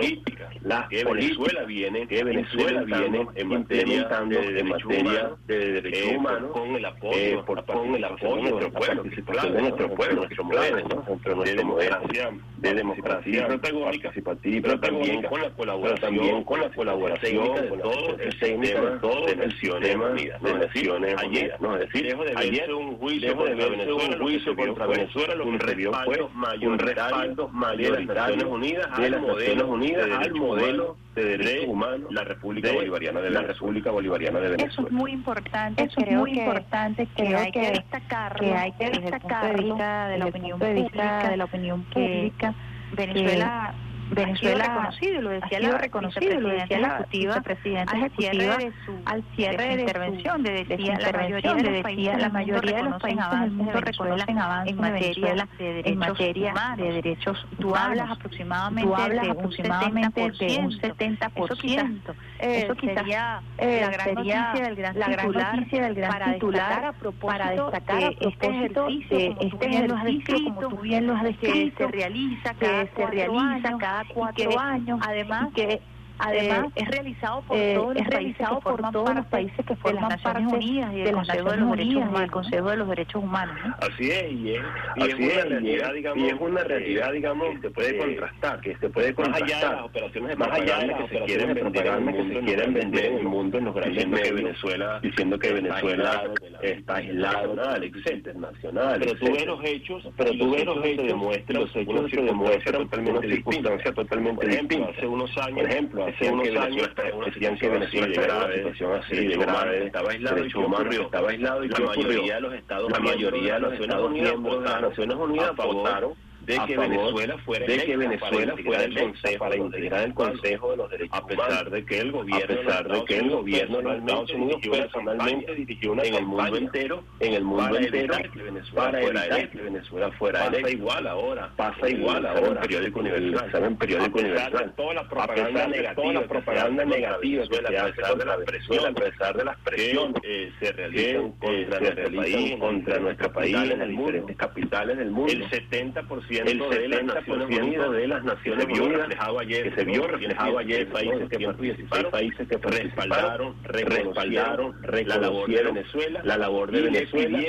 [0.61, 5.71] las que políticas Venezuela viene que Venezuela implementando viene en materia de derechos materia de
[5.81, 9.45] derechos eh, humanos con el apoyo, eh, por- con el apoyo de nuestro pueblo, participación
[9.45, 11.43] que de es nuestro pueblo, nuestro clave, modelo, ¿no?
[11.43, 16.69] De de democracia, de democracia protagónica, participativa pero también con la colaboración, también con la
[16.69, 21.61] colaboración de todo el sistema de todo de el Naciones sistema Unidas, de Naciones Unidas,
[21.61, 21.73] ¿no?
[21.77, 25.45] Es decir, de ayer, un juicio de contra Venezuela, un que juicio contra Venezuela, lo
[25.45, 29.21] un que vio fue respaldo un mayoritario respaldo de las mayoritario Naciones Unidas de al
[29.21, 29.67] modelo
[30.07, 33.53] de al modelo de derechos de humanos la República de Bolivariana de la Venezuela.
[33.53, 34.73] República Bolivariana de Venezuela.
[34.73, 38.39] Eso es muy importante, Eso es muy que, importante, que creo hay que que destacarlo
[38.39, 40.73] que hay que desde el punto de destacarlo vista de la desde opinión punto de
[40.73, 42.55] vista pública, de la opinión pública
[42.95, 43.73] Venezuela
[44.11, 48.11] Venezuela ha sido reconocido, lo decía ha sido la reconocido, lo decía la ejecutiva, ejecutiva
[48.17, 51.57] cierre de su, al cierre de su intervención, de de su decía la mayoría intervención,
[51.57, 55.83] de decía la mayoría de los países del mundo reconocen avances en materia de en
[55.83, 56.77] derechos materia humanos.
[56.77, 61.31] de derechos Tú hablas aproximadamente, Tú hablas de, aproximadamente un de un 70%.
[61.35, 62.15] 70%.
[62.39, 66.69] Eso quizás, eh, sería eh, la gran noticia del gran la gran titular para titular
[66.69, 71.15] destacar a propósito de este ejercicio, este lo has ejercicio, descrito, como tú bien lo
[71.15, 75.81] has que descrito, se realiza que cada se realiza cada cuatro que, años además que
[76.19, 79.05] además eh, es realizado por eh, todos los es países realizado que por forman todos
[79.09, 81.57] los parte países que de forman las Naciones parte Unidas y de del Consejo de
[81.57, 82.31] los Derechos Humanos.
[82.31, 83.55] Consejo de los Derechos Humanos.
[83.65, 83.75] ¿no?
[83.79, 84.61] Así es, y es,
[84.95, 87.47] y Así es una es, y realidad, es- digamos, y es una realidad, eh, digamos,
[87.55, 89.75] que se puede eh, contrastar, que se puede más allá de contrastar.
[89.75, 92.11] las operaciones de Más allá de las que se quieren de vender en el que
[92.11, 94.43] mundo se en quieren los vender en el mundo en los grandes diciendo que medios,
[94.43, 96.23] Venezuela diciendo que está Venezuela
[96.61, 100.61] de está aislado internacional, de la internacional, Pero tú ves los hechos, pero tú ves
[100.61, 104.97] hechos los hechos, demuestran los hechos se demuestran totalmente circunstancia totalmente Por ejemplo, distinta.
[104.97, 106.89] hace unos años, Por ejemplo, hace decían unos que años
[107.25, 110.61] decían que situación Venezuela estaba en una situación así de grave, estaba aislado y derechos
[110.61, 111.01] ¿qué humanos, ocurrió?
[111.03, 114.31] estaba aislado y la mayoría de los estados la mayoría de los Naciones Estados Unidas
[114.33, 116.13] miembros de las Naciones Unidas votaron
[116.45, 120.03] de que Venezuela fuera de que electa Venezuela para fuera integrar el Consejo para integrar
[120.03, 120.13] el.
[120.13, 121.71] Consejo de los Derechos a pesar Humanos.
[121.71, 125.91] de que el a pesar de que el gobierno de los Estados Unidos personalmente dirigió
[125.91, 129.39] una en el mundo entero en el mundo para entero que Venezuela para fuera evitar
[129.39, 129.57] electa.
[129.57, 131.51] que Venezuela fuera Pasa igual ahora.
[131.55, 132.61] Pasa igual ahora.
[132.61, 133.77] periódico universal.
[133.77, 134.73] periódico universal.
[134.75, 139.57] toda la propaganda negativa propaganda que a pesar de las presiones a pesar de las
[139.57, 144.97] que presiones eh, se realizan contra nuestro país, contra nuestro país en las diferentes capitales
[144.97, 145.31] del mundo.
[145.31, 149.09] El 70% el 70% de las Naciones Unidas
[149.47, 156.37] que se vio reflejado ayer países que participaron, países que respaldaron, respaldaron, reconocieron Venezuela, la
[156.37, 157.39] labor de Venezuela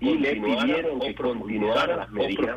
[0.00, 2.56] y le pidieron que continuara las medidas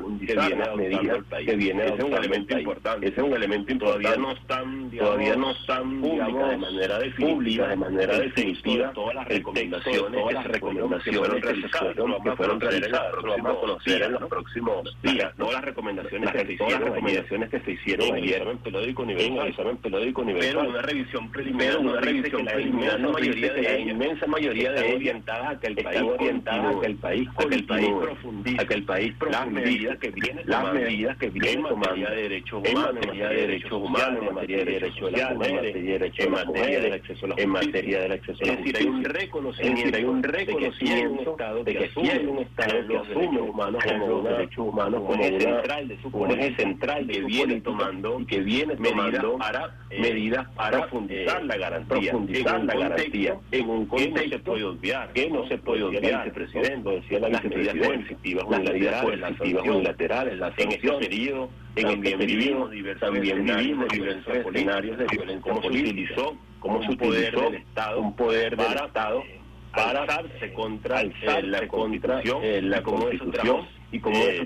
[1.45, 3.07] que viene Ese es un elemento importante.
[3.07, 4.07] Ese es un elemento importante.
[4.09, 9.27] Todavía no están, todavía no están públicas de manera definitiva, de manera definitiva todas las
[9.27, 13.13] recomendaciones, todas las recomendaciones que fueron, que fueron realizadas.
[13.23, 15.33] Lo vamos a conocer en los próximos días.
[15.37, 18.47] Todas las recomendaciones que se hicieron, recomendaciones que se hicieron ayer.
[18.47, 20.57] en periódico universal, examen periódico universal.
[20.57, 25.55] Pero una revisión preliminar, una revisión preliminar, la mayoría de la inmensa mayoría de orientadas
[25.55, 28.65] a que el país orientada a que el país a que el país profundice, a
[28.67, 32.21] que el país profundice las medidas que viene las medidas que viene en materia de
[32.21, 35.81] derechos humanos, en materia de derechos humanos, en materia de derechos sociales, en materia de
[35.81, 38.55] derechos en materia del acceso a la en materia del acceso a la justicia.
[38.55, 43.39] Es decir, hay un reconocimiento, hay un reconocimiento de que hay un Estado que asume
[43.39, 45.23] humanos como derechos humanos como
[45.69, 50.79] central de su un eje central que viene tomando que viene tomando para medidas para
[50.79, 53.37] profundizar la garantía, profundizar la garantía.
[53.51, 57.19] en un contexto que no se puede obviar, que no se puede obviar, vicepresidente, decía
[57.19, 62.69] la medidas coercitivas unilaterales, unilaterales, la en este periodo, en este periodo
[62.99, 67.49] también vivimos diversos escenarios de violencia cómo se utilizó, cómo se utilizó
[67.97, 69.23] un poder del Estado
[69.71, 74.45] para alzarse contra la constitución, la constitución y como eh,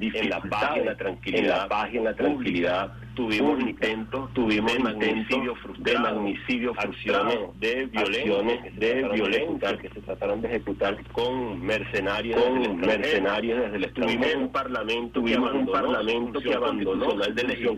[0.00, 4.32] en la paz, en la tranquilidad, en la paz y en la tranquilidad tuvimos intentos,
[4.32, 5.18] tuvimos intentos
[5.78, 12.80] de magnicidio frustrado, de violaciones, de violencia que se trataron de ejecutar con mercenarios, con
[12.80, 14.20] mercenarios desde el extranjero.
[14.22, 17.26] Tuvimos un parlamento, tuvimos un parlamento que abandonó la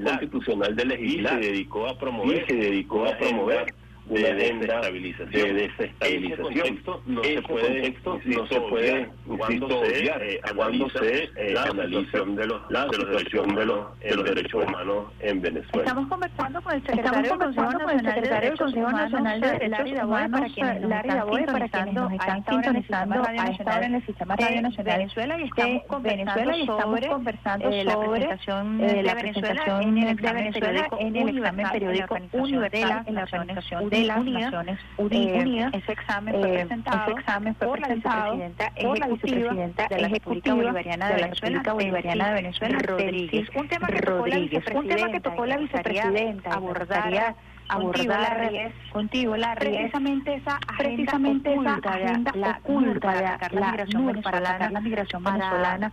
[0.04, 1.40] constitucional de legislar.
[1.40, 3.74] y se dedicó a promover, y se dedicó a promover
[4.06, 5.28] de desestabilización.
[5.30, 6.52] De desestabilización.
[6.52, 11.52] Ese contexto no se puede, contexto no se puede cuando se, eh, cuando se eh,
[11.54, 15.40] la analización de los, la de los derechos de los, de los derechos humanos en
[15.40, 15.84] Venezuela.
[15.84, 20.40] Estamos conversando con el secretario del Consejo Nacional de Derechos Humanos,
[20.80, 24.84] Larry Daboe, para quienes nos están sintonizando a esta hora en el Sistema Radio Nacional
[24.84, 33.02] de Venezuela y estamos conversando sobre la presentación de Venezuela en el examen periódico universal
[33.06, 35.74] en la organización de las Naciones Unidas.
[35.74, 40.08] ese examen fue presentado, ese examen fue por la vicepresidenta por la vicepresidenta de la
[40.08, 43.48] República Bolivariana de Venezuela, Bolivariana de Venezuela, Rodríguez.
[43.54, 47.34] Un tema que tocó la vicepresidenta, vicepresidenta abordar
[47.68, 48.50] abordar
[48.92, 55.24] contigo la precisamente esa precisamente esa agenda la oculta de la migración para la migración
[55.24, 55.92] venezolana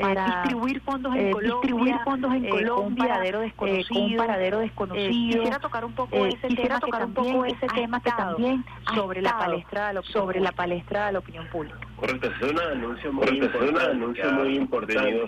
[0.00, 4.58] para distribuir fondos en Colombia, distribuir fondos en Colombia, con un paradero desconocido, un paradero
[4.60, 5.08] desconocido.
[5.08, 8.64] quisiera tocar un poco ese tema tocar que un poco ese tema que también
[8.94, 11.78] sobre la palestra sobre la palestra de la opinión pública.
[12.02, 15.22] Correcto, es una denuncia muy importante,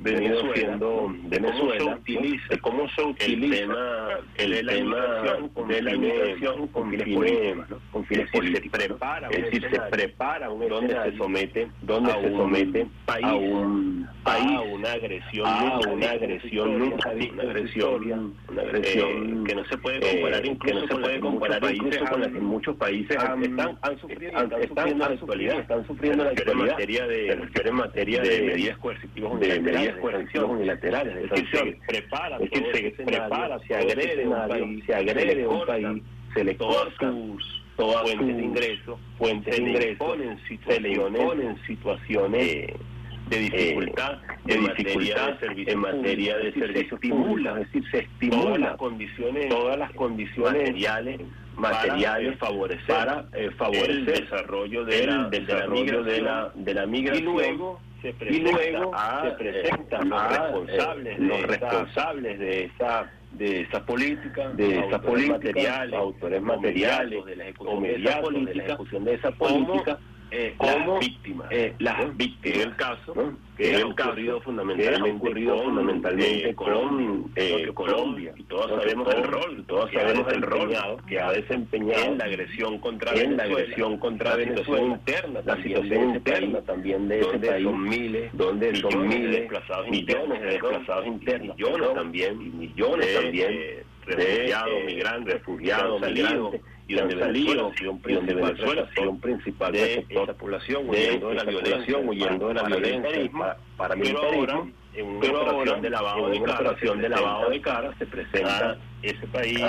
[0.00, 1.98] venido siendo, Venezuela,
[2.48, 4.08] de cómo se utiliza el tema,
[4.38, 4.96] el tema
[5.68, 8.80] de la inmigración con fines políticos, con fines políticos.
[8.80, 14.56] Prepara, es decir, se prepara un donde se somete, donde se somete a un país
[14.56, 20.00] a una agresión, a una agresión nunca una agresión, una agresión que no se puede
[20.00, 24.32] comparar, que no se puede comparar incluso con la que muchos países están han sufrido,
[24.60, 28.78] están en la actualidad, están sufriendo la actualidad en materia de en materia de medidas
[28.78, 34.26] coercitivas de medidas coercitivas unilaterales, es decir, se prepara, es decir, se prepara, se agrede
[34.26, 36.02] un país, se agrede un país,
[36.34, 37.12] se le corta
[37.76, 40.16] todas fuentes de ingreso, fuentes de ingreso,
[40.66, 42.66] se le imponen situaciones
[43.28, 48.76] de dificultad, de dificultad en materia de servicio estimula, es decir, se estimula todas las
[48.76, 51.20] condiciones, todas las condiciones materiales,
[51.56, 56.86] materiales para favorecer, para, eh, favorecer el desarrollo de la, desarrollo de la, de la
[56.86, 62.38] migración y luego se presenta, y luego a, se presenta los responsables, eh, los responsables
[62.38, 69.14] de esa de esa política, de esa política, materiales, autores materiales, de la ejecución de
[69.14, 69.98] esa política,
[70.30, 73.50] de de eh, como las víctimas, eh, las víctimas, en el caso, ¿no?
[73.56, 79.64] que ha ocurrido fundamentalmente, ocurrido con, fundamentalmente con eh, Colombia, y todos sabemos el rol,
[79.66, 80.72] todos sabemos el rol
[81.06, 85.62] que ha desempeñado en la agresión contra en la agresión contra la situación interna, la
[85.62, 91.06] situación interna también de ese país, son miles, donde son miles, desplazados millones de desplazados
[91.06, 97.92] internos, millones también, millones también refugiados, migrantes, refugiados, migrantes y donde Venezuela ha sido
[99.10, 103.20] un principal, de esa población huyendo de la violación, huyendo de la violencia,
[104.92, 109.26] en una operación de lavado de cara, operación de lavado de cara se presenta ese
[109.28, 109.64] país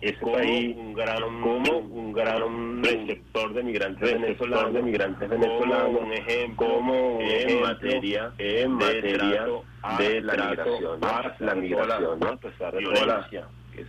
[0.00, 6.00] ese país un gran, como un gran receptor de migrantes venezolanos, de migrantes venezolanos, como
[6.00, 9.46] un ejemplo, como en materia, en materia
[9.98, 11.00] de la migración,
[11.40, 12.28] la migración, ¿no?
[12.28, 13.42] a pesar de que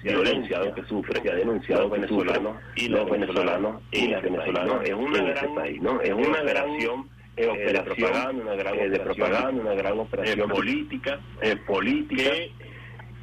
[0.04, 5.24] denunciado que sufre, se ha denunciado venezolanos y los venezolanos y los venezolanos es una
[5.24, 6.02] gran país, ¿no?
[6.02, 6.70] Es una gran
[7.38, 11.20] eh, operación, una gran de propaganda, una gran operación política,
[11.66, 12.52] política que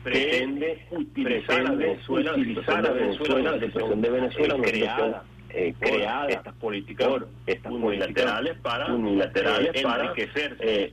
[0.03, 6.55] pretende utilizar a Venezuela, utilizar a Venezuela, la situación de Venezuela, creada eh, creada estas
[6.57, 7.09] políticas
[7.47, 10.91] estas unilaterales para unilaterales eh, para eh,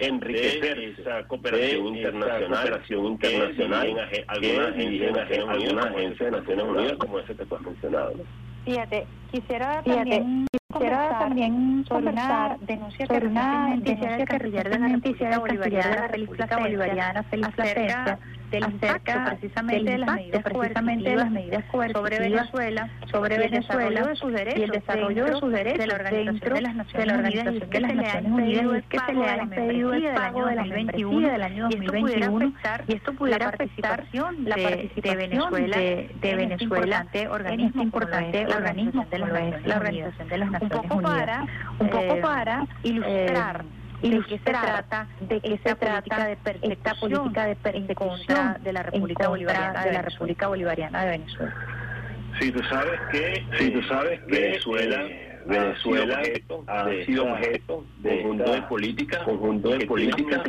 [0.97, 7.35] esa cooperación internacional cooperación internacional en, algunas, en, algunas agencias de Naciones Unidas como ese
[7.35, 8.13] que tú has mencionado
[8.65, 16.07] fíjate quisiera también Quisiera también sobre una denuncia sobre una denuncia de la República Bolivariana,
[16.09, 18.19] Félix Bolivariana, Félix Plasencia,
[18.51, 24.15] del impacto precisamente de las medidas precisamente de las medidas sobre Venezuela, sobre Venezuela de
[24.15, 27.69] sus derechos, y el desarrollo de sus derechos de la Organización de las Naciones Unidas,
[27.69, 31.41] que las Naciones Unidas que se le ha impedido el pago de la membresía del
[31.41, 32.53] año 2021
[32.87, 39.25] y esto pudiera afectar la participación de Venezuela de Venezuela organismo importante organismo de la
[39.77, 41.45] Organización de las Naciones Unidas
[41.79, 43.65] un poco para ilustrar
[44.01, 48.73] y de qué se trata de que se trata de esta política de persecución de
[48.73, 51.55] la República Bolivariana de la República Bolivariana de Venezuela.
[52.39, 55.07] Sí, tú sabes que sí, tú sabes que Venezuela
[55.45, 56.21] Venezuela
[56.67, 60.43] ha sido objeto de conjunto de políticas, conjunto de políticas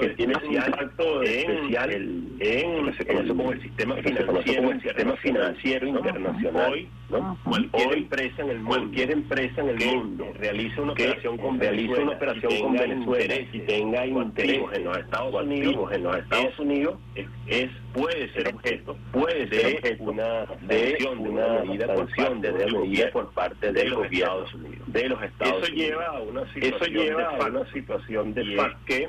[0.00, 4.82] que tiene un impacto especial en, lo que se conoce como el sistema financiero, el
[4.82, 6.72] sistema financiero internacional.
[6.72, 7.38] Hoy, ¿no?
[7.44, 12.02] cualquier empresa en el mundo, cualquier empresa en el mundo realiza una operación con realiza
[12.02, 16.98] una operación con Venezuela y tenga interés en los Estados Unidos, en los Estados Unidos
[17.46, 23.72] es puede ser objeto, puede ser objeto una de una medida de medida por parte
[23.72, 24.08] de los
[24.44, 28.34] Estados Unidos, de los Estados eso Lleva a una situación eso lleva a una situación
[28.34, 29.08] de paz que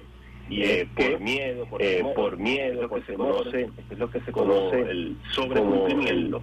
[0.49, 4.81] y por miedo, por, eh, por miedo, que se conoce, es lo que se conoce
[4.81, 6.41] el sobrecumplimiento,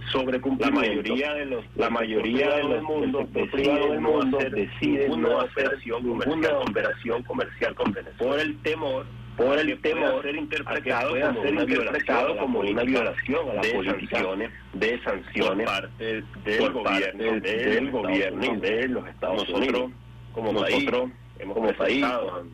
[0.59, 5.77] La mayoría de los, la mayoría de los mundos, privado del mundo deciden no hacer
[5.85, 8.31] ninguna operación comercial con Venezuela.
[8.31, 9.05] Por el temor
[9.37, 14.51] por el temor ser interpretado, como, ser una interpretado como una violación a las posiciones
[14.73, 19.91] de sanciones por parte del gobierno, del gobierno de los Estados Unidos.
[20.33, 22.03] Como nosotros hemos como país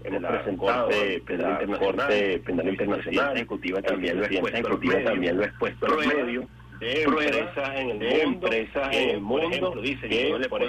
[0.03, 0.89] hemos presentado
[1.67, 6.45] la Corte Penal Internacional, ejecutiva también lo ejecutiva también lo ha expuesto los medios
[6.79, 10.67] de empresas en el mundo, empresas en el mundo dice que no le puedo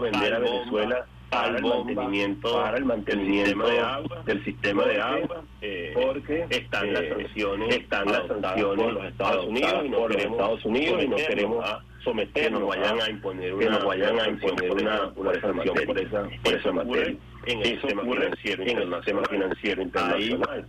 [0.00, 5.44] vender a Venezuela, para el mantenimiento, para el mantenimiento de agua, del sistema de agua,
[5.60, 10.32] eh, porque están las sanciones, están las sanciones por los Estados Unidos y no queremos,
[10.32, 14.28] Estados Unidos y no queremos a someternos, vayan a imponer una, que nos vayan a
[14.28, 17.16] imponer una, una sanción por esa, por esa materia.
[17.46, 20.66] En el sistema financiero internacional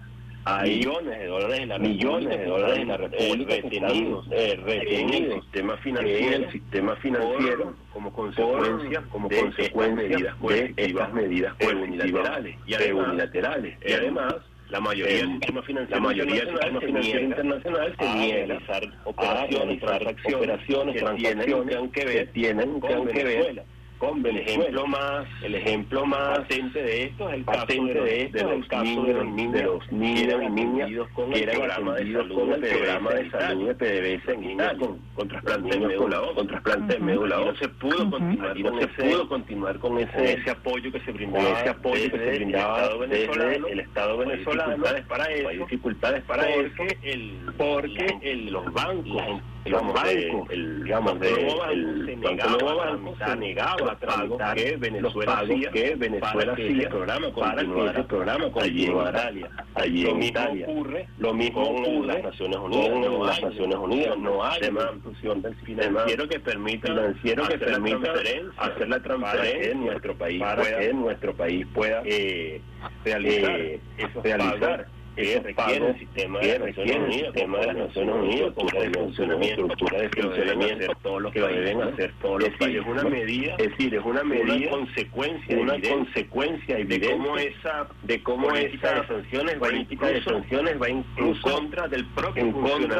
[0.63, 5.31] millones de dólares en la millones de dólares en la República retenidos, eh, retenidos en
[5.31, 11.55] el sistema financiero, el sistema financiero como consecuencia como de consecuencia medidas de estas medidas
[11.61, 12.55] unilaterales.
[12.65, 13.77] Y además, unilaterales.
[13.85, 14.35] Y además
[14.69, 18.83] la mayoría del sistema financiero, la mayoría del sistema financiero internacional se niega a realizar
[19.03, 23.63] operaciones, transacciones, transacciones que tienen que ver
[24.01, 28.43] con El ejemplo más, el ejemplo más patente de esto es el caso de, de,
[28.43, 32.35] los, caso de los niños, de los niños y niñas con el programa de salud,
[32.35, 36.33] con el programa de salud de PDVSA en Italia, con, con trasplante de médula ósea,
[36.33, 37.51] con trasplante de médula ósea.
[37.51, 41.11] No se pudo continuar y no se pudo continuar con ese, ese apoyo que se
[41.11, 46.23] brindaba, ese apoyo que se brindaba desde el Estado venezolano, dificultades para eso, hay dificultades
[46.23, 52.49] para porque eso, el, porque el, los bancos los bancos, el, digamos, de, el Banco
[52.49, 57.85] Nuevo Banco se negaba a tramitar que Venezuela hacía que Venezuela hacía programa para que
[57.85, 59.49] ese programa allí en Italia.
[59.75, 60.65] Allí en Italia.
[60.67, 62.89] Ocurre, lo mismo ocurre las Naciones Unidas.
[62.89, 68.13] Con las Naciones Unidas no hay una institución del financiero que permita, financiero que permita
[68.57, 72.61] hacer la transferencia en nuestro país para que nuestro país pueda eh,
[73.05, 73.79] realizar, eh,
[74.23, 78.67] realizar que requiere el sistema de las Naciones Unidas, sistema de las Naciones Unidas, con
[78.67, 82.81] de funcionamiento, estructura de funcionamiento, todo lo que deben hacer todos los países.
[82.81, 87.87] Es una medida, es decir, es una medida, una consecuencia, una consecuencia de cómo esa,
[88.03, 91.03] de cómo esa de sanciones política de sanciones va en
[91.41, 92.45] contra del propio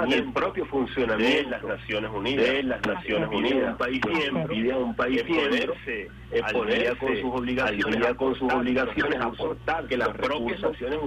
[0.07, 4.95] del propio funcionamiento de las Naciones Unidas, de las Naciones Unidas, un país miembro, un
[4.95, 5.73] país miembro
[6.53, 10.99] ponerse con sus obligaciones, con sus obligaciones, aportar que las propias Naciones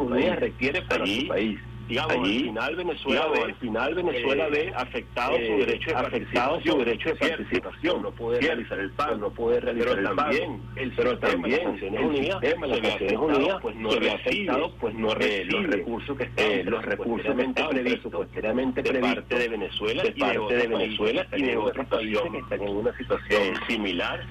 [0.00, 1.60] Unidas requieren para su país,
[1.90, 5.66] digamos, Allí, al final Venezuela digamos, ve, al final Venezuela eh, ve afectado eh, su
[5.66, 9.88] derecho de afectado su derecho de participación, no puede realizar el pago, no puede realizar
[9.96, 14.10] pero el también, el pero también las Naciones Unidas, las Naciones Unidas pues no recibe,
[14.10, 18.82] afectado, pues no eh, recibe los recursos que están eh, los recursos que están presupuestariamente
[18.82, 22.76] de parte de Venezuela de parte de Venezuela y de otros países que están en
[22.76, 24.24] una situación eh, similar,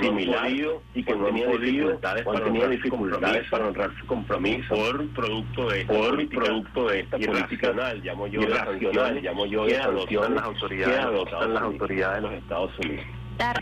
[0.00, 0.50] similar
[0.94, 6.28] y que no han podido, pues, dificultades para honrar su compromiso por producto de por
[6.28, 10.98] producto de esta política nacional, llamo yo, y nacional, llamo yo, que adoptan las autoridades,
[10.98, 13.06] adoptan las autoridades de los Estados Unidos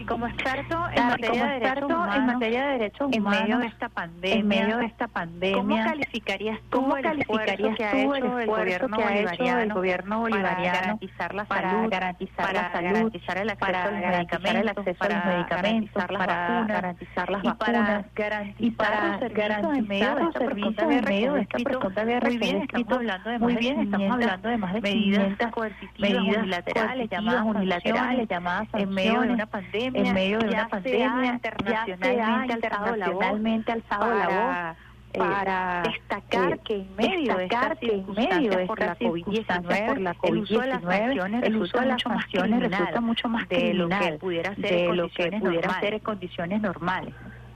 [0.07, 3.40] como experto en materia de derechos humanos,
[4.23, 8.47] en medio de esta pandemia, ¿cómo calificarías tú, ¿cómo el, calificarías que ha hecho el
[9.73, 16.07] gobierno bolivariano para garantizar la salud, garantizar para garantizar el acceso a los medicamentos,
[16.69, 20.86] garantizar las vacunas, para garantizar y para garantizar pregunta
[23.39, 29.20] muy bien, estamos hablando de más de medidas coercitivas, unilaterales, llamadas unilaterales, llamadas en medio
[29.23, 34.76] de una pandemia en medio de una pandemia, internacionalmente, internacionalmente alzado la voz
[35.16, 41.78] para eh, eh, destacar que en medio de esta COVID por la COVID-19 el uso
[41.80, 45.80] de las sanciones resulta, mucho más de lo que pudiera ser de lo que pudiera
[45.80, 47.14] ser en condiciones normales.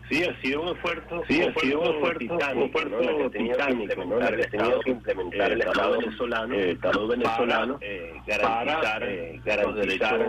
[0.08, 3.30] Sí, ha sido un esfuerzo, sí, un ha sido un esfuerzo titánico, un esfuerzo ¿no?
[4.80, 8.80] que implementar el Estado venezolano, el Estado venezolano, eh, para,
[9.44, 10.28] garantizar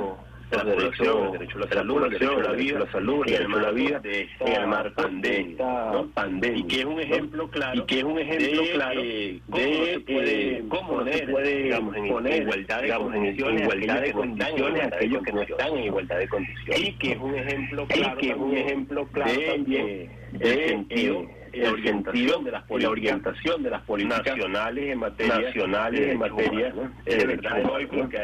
[0.51, 4.21] la derecho, el derecho a la salud, la vida, la salud, el la vida, de
[4.21, 5.57] esta marco pandemia,
[5.91, 6.07] ¿no?
[6.13, 9.63] pandemia, y que es un ejemplo claro, y que es un ejemplo claro de cómo
[9.63, 15.23] se eh, puede, cómo se puede digamos, en igualdad de condiciones, igualdad de condiciones aquellos
[15.23, 18.29] que no están en igualdad de condiciones, y que es un ejemplo claro, y que
[18.29, 23.69] es un ejemplo claro también de sentido eh, la orientación de las políticas, orientación de
[23.69, 26.73] las políticas nacionales en materia nacionales en materia
[27.05, 27.57] es verdad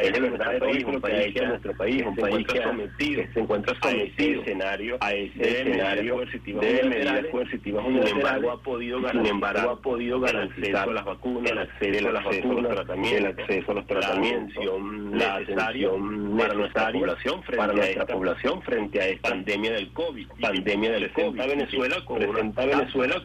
[0.01, 4.97] es verdad lo que ha nuestro país un país que sometido se encuentra sometido escenario
[5.01, 11.05] a ese escenario de medidas coercitivas sin embargo ha podido ganar ha podido garantizar las
[11.05, 14.65] vacunas el acceso a las vacunas el acceso a los tratamientos
[15.14, 20.27] la atención para nuestra población para nuestra población frente a esta pandemia del covid.
[20.41, 21.38] pandemia del covid.
[21.38, 23.22] Venezuela con Venezuela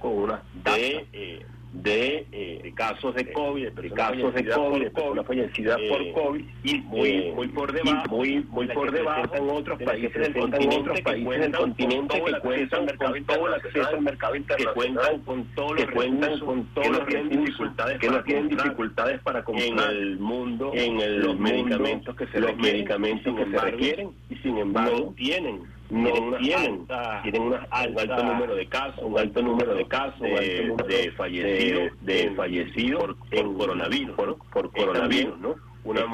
[0.65, 5.79] de, eh, de eh, casos de eh, COVID, de casos de COVID, de personas fallecidas
[5.89, 9.83] por COVID, eh, y eh, muy, muy por debajo, muy, muy por debajo en otros
[9.83, 14.81] países del continente, que continente que cuentan con todo el acceso al mercado internacional, que
[14.81, 19.69] cuentan con todos los recursos, con todos los dificultades, que no tienen dificultades para comprar.
[19.69, 26.87] en el mundo, en los medicamentos que se requieren, y sin embargo tienen no tienen,
[27.23, 32.31] tienen un alto número de casos, un alto número de casos de, de fallecidos, de,
[32.37, 35.55] fallecidos por, coronavirus, por, coronavirus, ¿no?
[35.85, 36.05] Una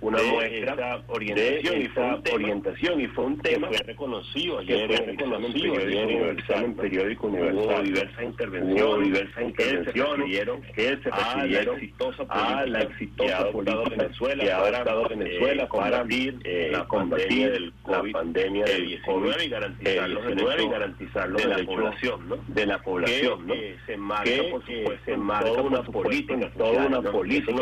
[0.00, 5.74] una de muestra orientación, de y fue orientación y fue un tema reconocido ayer, reconocido
[5.74, 11.76] universal, en periódico universal, diversas intervenciones, diversas que se recibieron
[12.28, 14.44] a la exitosa política Venezuela
[15.08, 18.96] Venezuela para abrir eh, la pandemia del COVID, la pandemia y
[21.36, 22.36] de la población, ¿no?
[22.48, 23.54] De la población, ¿no?
[23.54, 27.52] Eh, se marca, por eh, supuesto, una política, toda una política,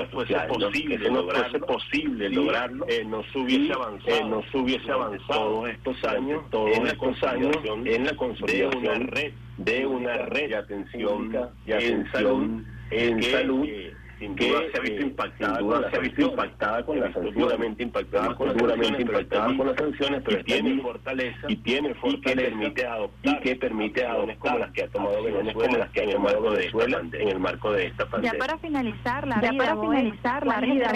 [1.11, 1.27] no
[1.67, 6.43] posible de lograrlo, eh, nos hubiese eh, avanzado, eh, nos hubiese avanzado todos estos años,
[6.51, 11.75] todos en estos años en la consolidación de una red de una red atención, de
[11.75, 15.97] atención en salud, en salud eh, sin duda que, se ha visto eh, impactada, se
[15.97, 19.77] ha visto impactada ah, con las sanciones, duramente impactada con las sanciones, impactada con las
[19.77, 24.39] sanciones, pero tiene fortaleza y tiene fortaleza y que permite adoptar y que permite adoptar
[24.39, 27.73] como las que ha tomado Venezuela, como las que ha tomado Venezuela en el marco
[27.73, 28.33] de esta pandemia.
[28.33, 30.93] Ya para finalizar la ya para finalizar la vida,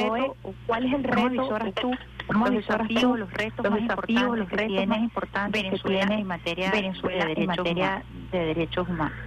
[0.67, 1.59] ¿cuál es el reto?
[1.81, 1.91] tú?
[2.29, 6.07] los desafíos, los retos los más desafíos, importantes los retos que tiene importantes Venezuela que
[6.07, 9.19] tiene en materia, Venezuela de, derechos en materia de derechos humanos.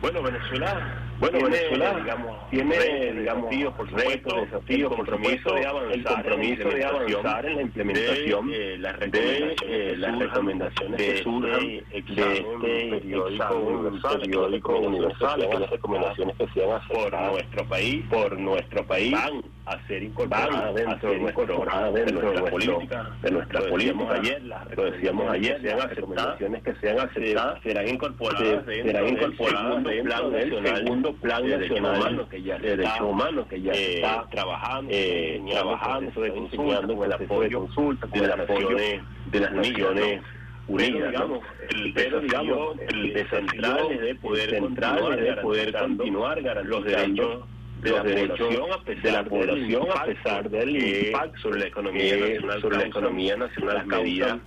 [0.00, 5.66] Bueno, Venezuela bueno, Venezuela eh, tiene digamos, desafíos, por supuesto, retos, desafíos, el compromiso de
[5.66, 11.22] avanzar, el compromiso de avanzar en la implementación de, eh, las recomendaciones, de, eh, que
[11.22, 17.12] surjan este de, este periódico universal, periódico que las recomendaciones que se van a por
[17.12, 23.10] nuestro país, por nuestro país van a ser incorporadas dentro, de, nuestra de nuestra política,
[23.22, 24.66] de nuestra política.
[24.76, 31.07] Lo decíamos ayer, las recomendaciones que sean aceptadas serán incorporadas, serán incorporadas dentro del plan
[31.08, 34.92] segundo plan nacional de derechos humanos que ya está trabajando,
[35.50, 40.22] trabajando, enseñando con el apoyo de consulta, con el apoyo de las naciones
[40.68, 41.40] unidas, digamos,
[41.70, 47.44] el, pero digamos, el desafío de poder central de poder continuar los derechos
[47.80, 52.16] de la población a pesar de la población a pesar del impacto sobre la economía
[52.16, 54.40] nacional sobre la economía nacional las medidas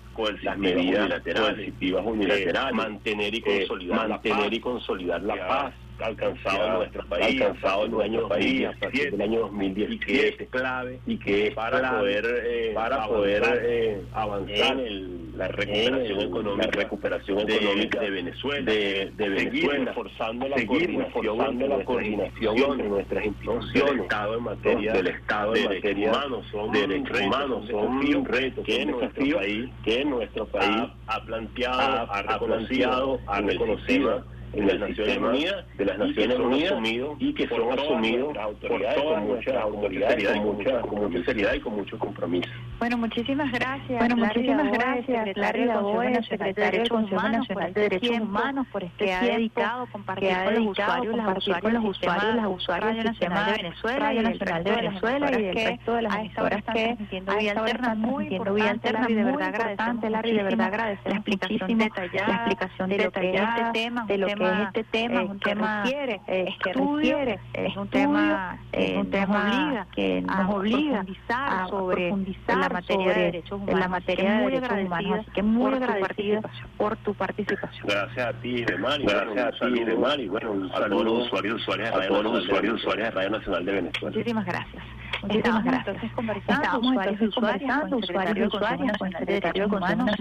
[0.43, 5.73] las medidas coercitivas unilaterales mantener y consolidar mantener y consolidar la paz
[6.03, 10.49] alcanzado nuestro país, alcanzado en nuestro país a partir del año 2017 y que es
[10.49, 16.65] clave y que es para poder eh, para poder eh, avanzar en la recuperación económica,
[16.67, 23.25] la recuperación económica de, Venezuela, de, de Venezuela, forzando la coordinación, la coordinación de nuestras
[23.25, 28.25] instituciones, del Estado en materia del Estado en materia humanos, son derechos humanos, son un
[28.25, 34.23] reto que nuestro país, que nuestro país ha, planteado, ha, reconocido, ha reconocido
[34.53, 36.73] en las Naciones Unidas, de las Naciones Unidas
[37.19, 38.37] y que son asumidos
[38.67, 42.49] por todas mucha autoridad, con mucha, con mucha seriedad y con mucho compromiso.
[42.79, 43.99] Bueno, muchísimas gracias.
[43.99, 45.25] Bueno, muchísimas gracias,
[46.27, 50.65] secretario del Consejo Nacional de Derechos Humanos, por este que ha dedicado compartir con los
[50.67, 55.31] usuarios, las usuarios, los usuarios, las usuarios del Nacional de Venezuela, Radio Nacional de Venezuela
[55.31, 56.97] y del resto de las emisoras que
[57.39, 62.27] vía alterna, muy vía alterna, de verdad agradecemos, Larry, de verdad agradecemos la explicación detallada,
[62.27, 65.39] la explicación de lo que es este tema, de lo es este tema, es un
[65.39, 71.05] tema requiere, es que requiere, es un tema, es un tema obliga, que nos obliga
[71.29, 75.43] a profundizar la materia de derechos humanos, en la materia de derechos humanos, así que
[75.43, 76.41] muy agradecida
[76.77, 77.87] por tu participación.
[77.87, 81.55] Gracias a ti, de Mari, gracias a ti, de Mari, bueno, a todos los usuarios,
[81.61, 84.15] usuarias de Radio usuarios, usuarias de Radio Nacional de Venezuela.
[84.15, 84.83] Muchísimas gracias.
[85.21, 85.87] Muchísimas gracias.
[85.87, 90.19] Entonces conversando, usuarios, conversando, usuarios, usuarias, con el Secretario de Derechos Humanos,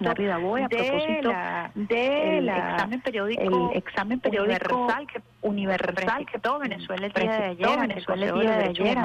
[0.00, 1.32] Larry Daboy, a propósito
[1.74, 7.44] del examen periódico, el examen periódico universal que universal que todo Venezuela el día de
[7.44, 8.98] ayer, Venezuela el día de ayer,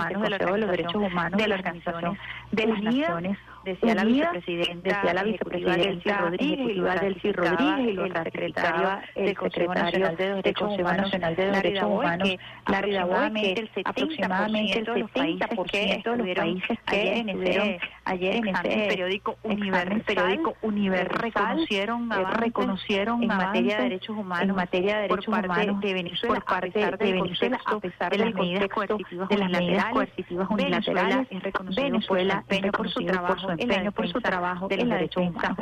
[0.52, 2.18] de los derechos humanos de la organización
[2.52, 3.38] de las Naciones
[3.70, 10.36] decía la vicepresidenta, decía la vicepresidenta Rodríguez, Rodríguez y el secretario del Consejo Nacional de
[10.36, 12.30] Derechos Humanos, de Derechos Humanos,
[12.68, 18.88] Larry Daboy, que aproximadamente el 70% de los países que en ese ayer en ese
[18.88, 25.28] periódico universal, periódico universal reconocieron reconocieron en materia de derechos humanos, en materia de derechos
[25.28, 31.44] humanos de Venezuela, por parte de Venezuela, a pesar de las medidas coercitivas unilaterales, es
[31.44, 35.58] reconocido Venezuela por su trabajo empeño por su trabajo de los derechos humanos.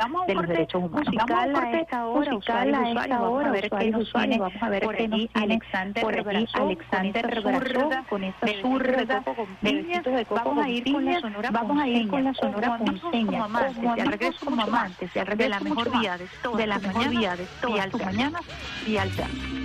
[0.92, 5.08] Musical a esta hora, musical a esta ver qué nos tiene, vamos a ver qué
[5.08, 5.28] nos
[6.00, 7.42] por allí, Alexander
[8.08, 9.22] con esa zurda
[9.62, 13.46] de coco vamos a ir con la sonora vamos a ir con la sonora ponceña,
[13.74, 17.08] como al regreso como amantes, al de la mejor vía de todas, de la mejor
[17.08, 18.42] vía de todas tus mañanas
[18.86, 19.57] y alterna.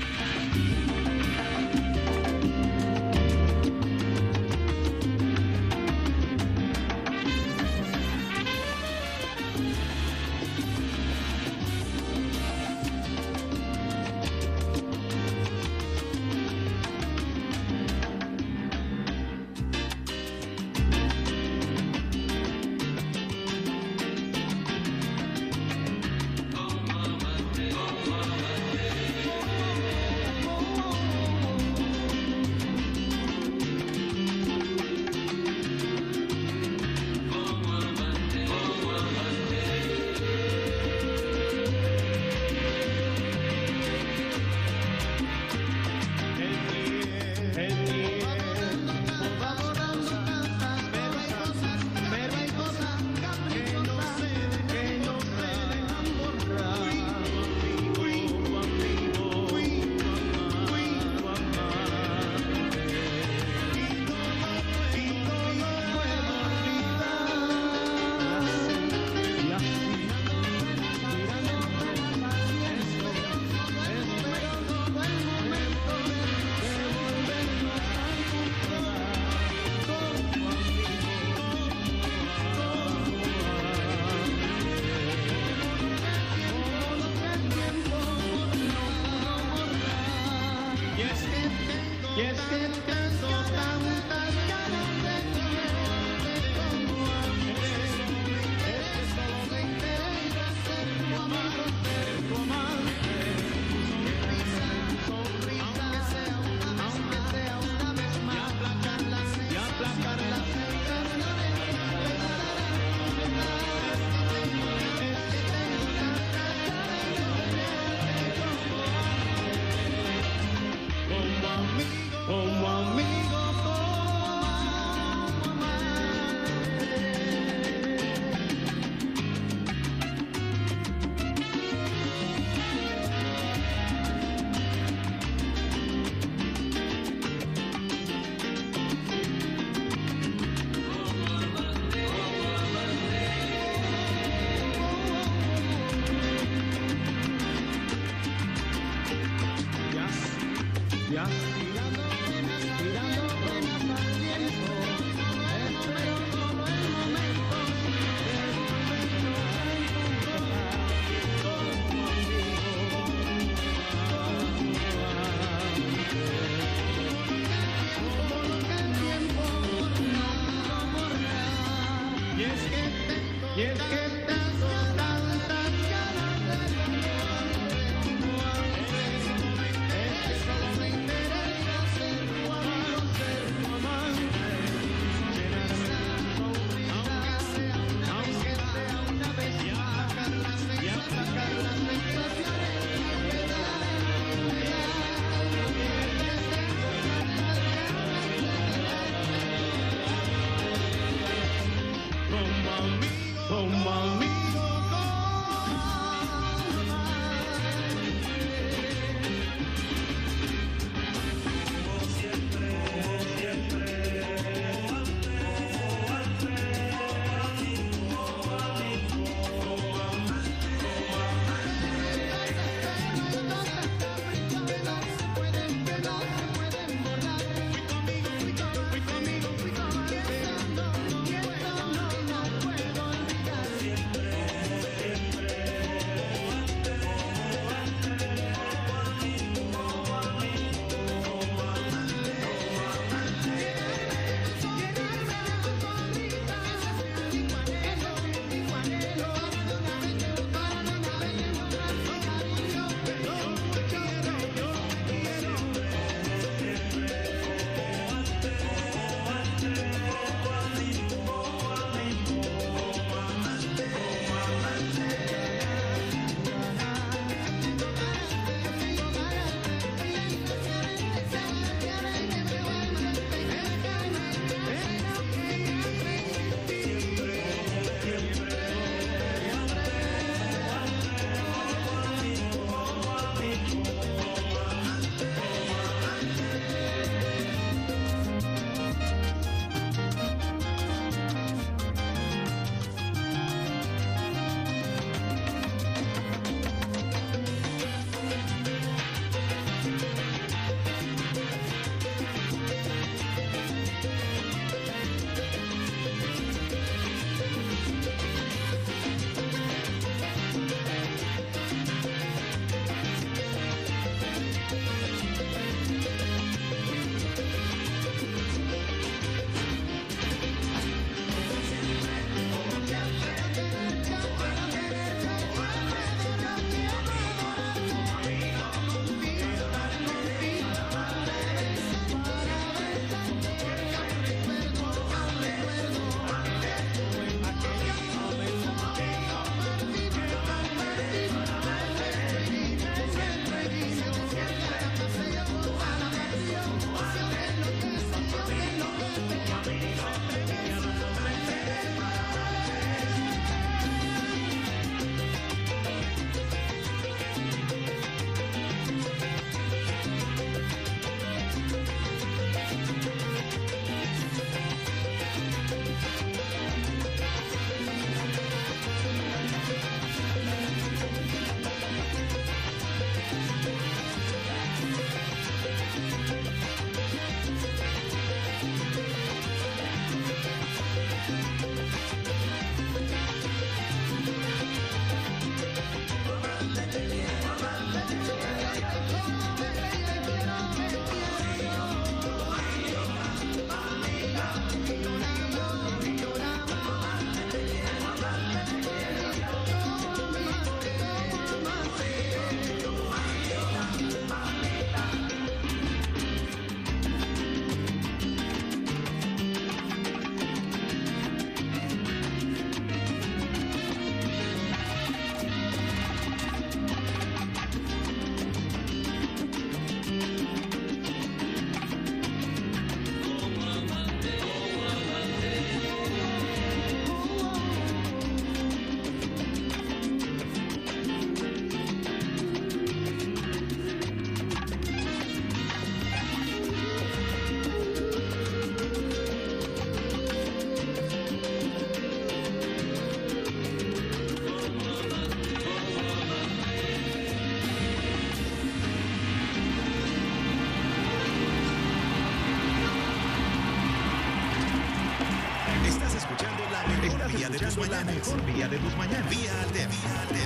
[458.13, 459.29] Mejor vía de tus mañanas.
[459.29, 459.95] Vía Alterna.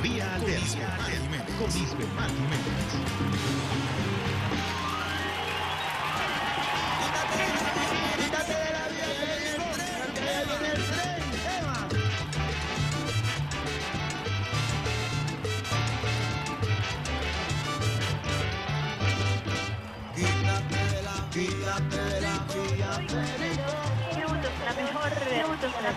[0.02, 0.37] Vía Alterna.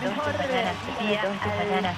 [0.01, 0.33] La mejor
[0.99, 1.21] día
[1.57, 1.93] mañana,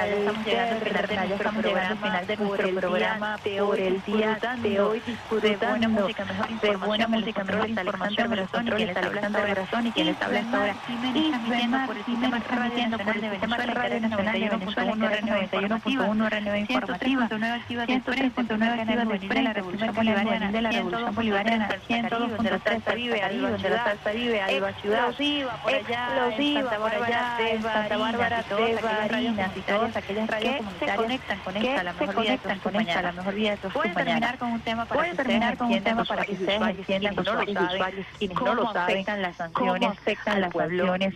[0.00, 5.02] estamos llegando al final de nuestro programa, de por el día de hoy
[5.42, 9.50] de buena música, mejor de buena música, mejor información, Brazón, y quien les habla Alexander
[9.50, 10.76] Brazón y quien les habla ahora
[11.14, 16.56] y transmitiendo por el sistema transmitiendo por el sistema Radio Nacional de Venezuela, 91.1 RNV
[16.58, 22.58] informativa, 103.9 activa de de la Revolución Bolivariana, de la Revolución Bolivariana, 102.3 de la
[22.60, 27.36] salsa vive, ahí donde la salsa vive, Alba Ciudad, explosiva por allá, explosiva por allá,
[27.38, 31.92] de Santa Bárbara, de Barinas y todas aquellas radios comunitarias se conectan con esta, la
[31.92, 35.16] mejor vida de la mejor vida de tus Voy terminar con un tema para que
[35.16, 39.36] terminar con un tema para que ustedes entiendan los usuarios, quienes no lo saben, las
[39.36, 41.14] sanciones afectan las sanciones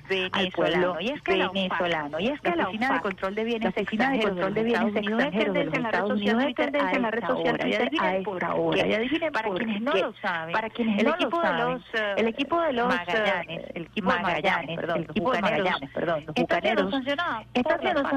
[0.55, 2.21] pueblo y es que venezolano.
[2.21, 4.97] Y es que la oficina de control de bienes la oficina de control de bienes
[4.97, 7.59] extranjeros de los Estados Unidos es tendencia en la red social.
[7.59, 8.87] Twitter a esta hora.
[8.87, 11.83] Y adivinen para quienes no lo saben, para quienes no lo saben,
[12.17, 16.25] el equipo de los Magallanes, el equipo de Magallanes, perdón, el equipo de Magallanes, perdón,
[16.27, 16.95] los bucaneros,
[17.55, 18.09] está siendo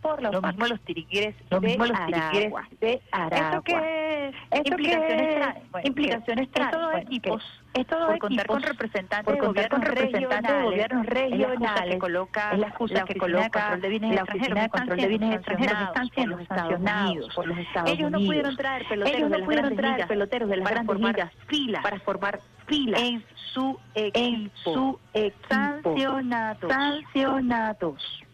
[0.00, 3.48] por los lo mismo los tiriqueres lo mismo los tiriqueres de Aragua.
[3.50, 4.66] ¿Esto qué es?
[4.66, 5.62] implicaciones trae?
[5.84, 6.48] implicaciones?
[6.54, 7.42] Es todo equipos.
[7.74, 12.68] Es todo por contar con representantes de gobiernos regionales, de gobiernos regionales, que coloca la
[12.68, 17.58] excusa que coloca la oficina de control de bienes extranjeros están siendo sancionados por los
[17.58, 17.98] Estados Unidos.
[17.98, 21.82] Ellos no pudieron traer peloteros Ellos no pudieron traer peloteros de las grandes ligas filas
[21.82, 25.46] para formar filas en su equipo, en su equipo.
[25.48, 28.25] sancionados sancionados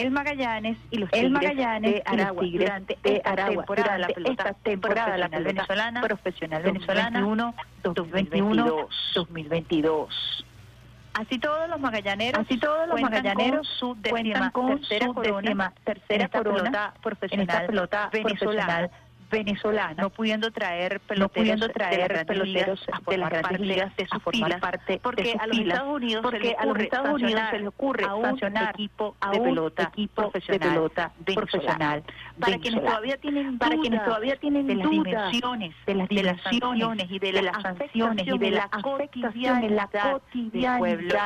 [0.00, 3.98] el Magallanes y los Tigres, Magallanes de Aragua, y los tigres durante de Aragua, temporada,
[3.98, 7.20] la pelota, esta temporada la pelota venezolana, profesional venezolana
[7.82, 10.44] 2021 2022
[11.18, 16.28] Así todos los magallaneros, así todos los magallaneros su décima, con tercera su corona, tercera
[16.28, 18.90] corona profesional, pelota venezolana venezolana,
[19.96, 24.60] no pudiendo traer peloteros, no pudiendo traer peloteros de las grandes ligas de su formar
[24.60, 28.04] parte porque de a los Estados Unidos porque a los Estados Unidos se le ocurre
[28.04, 28.38] a un
[28.70, 32.02] equipo de pelota equipo de pelota profesional
[32.38, 37.18] para quienes todavía tienen para quienes todavía tienen de las dimensiones de las dimensiones y
[37.18, 41.16] de las sanciones y de la cotidianidad del pueblo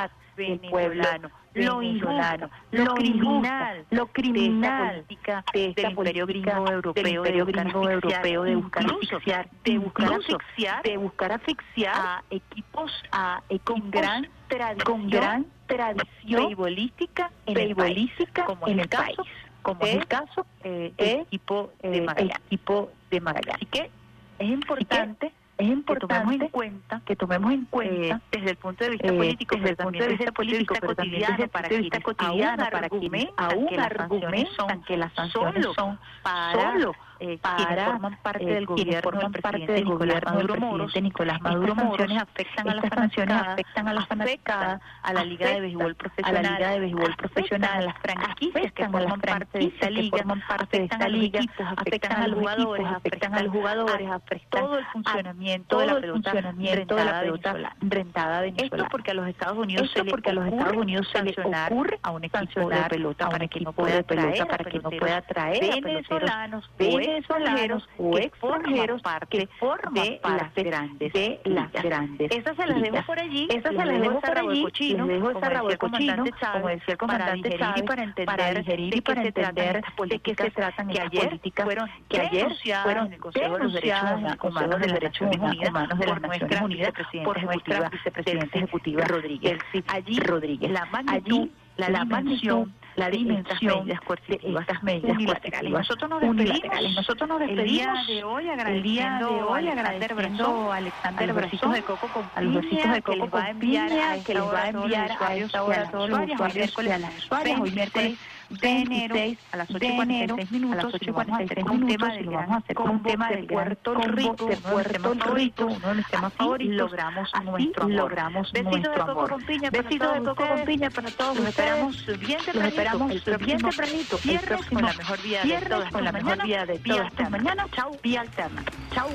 [0.41, 5.05] venezolano lo inhumano, lo criminal, lo criminal
[5.53, 10.97] de esta imperio gringo europeo, de gringo europeo de buscar asfixiar, de buscar asfixiar, de
[10.97, 18.81] buscar asfixiar a equipos a con gran tradición, con gran tradición beisbolística, beisbolística como en
[18.81, 19.25] el caso,
[19.63, 23.57] como es el caso eh, el equipo de Magallanes, equipo de Magallanes.
[23.57, 23.91] Así que
[24.39, 28.57] es importante es importante que tomemos en cuenta, que tomemos en cuenta eh, desde el
[28.57, 32.03] punto de vista eh, político, desde el punto de vista político, pero cotidiano, para quienes
[32.03, 38.47] cotidiano, para quienes aún argumentan que las sanciones son para solo eh, para forman parte
[38.47, 42.11] del gobierno forman parte del gobierno Maduro Moros, Nicolás Maduro Moros.
[42.19, 46.51] afectan a las sanciones afectan a las fanaticadas a la liga de béisbol profesional a
[46.51, 50.43] la liga de béisbol profesional a las franquicias que forman parte de esta liga forman
[50.49, 51.41] parte de esta liga
[51.77, 56.31] afectan a los jugadores afectan a los jugadores afectan todo el funcionamiento de la pelota
[56.31, 58.83] funcionamiento de la pelota rentada venezolana.
[58.83, 61.99] esto porque a los Estados Unidos se porque a los Estados Unidos se le ocurre
[62.03, 65.83] a un equipo de pelota para que no pueda traer para que no pueda traer
[65.83, 66.71] venezolanos
[67.11, 72.31] venezolanos o extranjeros que forman de las grandes de las grandes.
[72.31, 73.49] Esas se las dejo por allí.
[73.51, 74.67] Esas se las dejo por allí.
[74.81, 78.97] Les dejo esa rabo de cochino, como decía el comandante Chávez, para entender, para digerir
[78.97, 82.49] y para entender de qué se tratan que políticas fueron que ayer
[82.83, 84.01] fueron en el Consejo de los Derechos
[84.43, 86.93] Humanos de las Naciones Unidas de las Naciones Unidas
[87.25, 89.59] por nuestra vicepresidenta ejecutiva Rodríguez.
[89.89, 90.71] Allí Rodríguez.
[90.71, 91.49] La magnitud,
[91.89, 95.71] la dimensión la dimensión de estas medidas coercitivas.
[95.71, 100.77] Nosotros nos despedimos, nosotros nos despedimos el día de hoy agradeciendo, de hoy agradeciendo a
[100.77, 105.13] Alexander de Coco con a los de Coco con piña que les va a enviar
[105.21, 107.61] a esta hora a todos los usuarios y a las usuarias.
[107.61, 108.19] Hoy miércoles
[108.51, 109.15] de enero
[109.53, 113.03] a las 8.46 minutos, a las 8.46 un tema del vamos a hacer con un
[113.03, 117.91] tema de Puerto Rico, de Puerto Rico, uno de mis temas favoritos, logramos nuestro amor,
[117.91, 119.45] logramos nuestro amor.
[119.71, 124.67] Besitos de coco con piña para todos los esperamos bien tempranito, esperamos bien tempranito, viernes
[124.67, 127.97] con la mejor vía de todas, con la mejor vía de todas tus mañanas, chau,
[128.03, 128.65] vía alterna,
[128.95, 129.09] chau.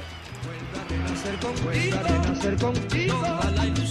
[0.75, 3.84] A nacer contigo, toda la ilusión,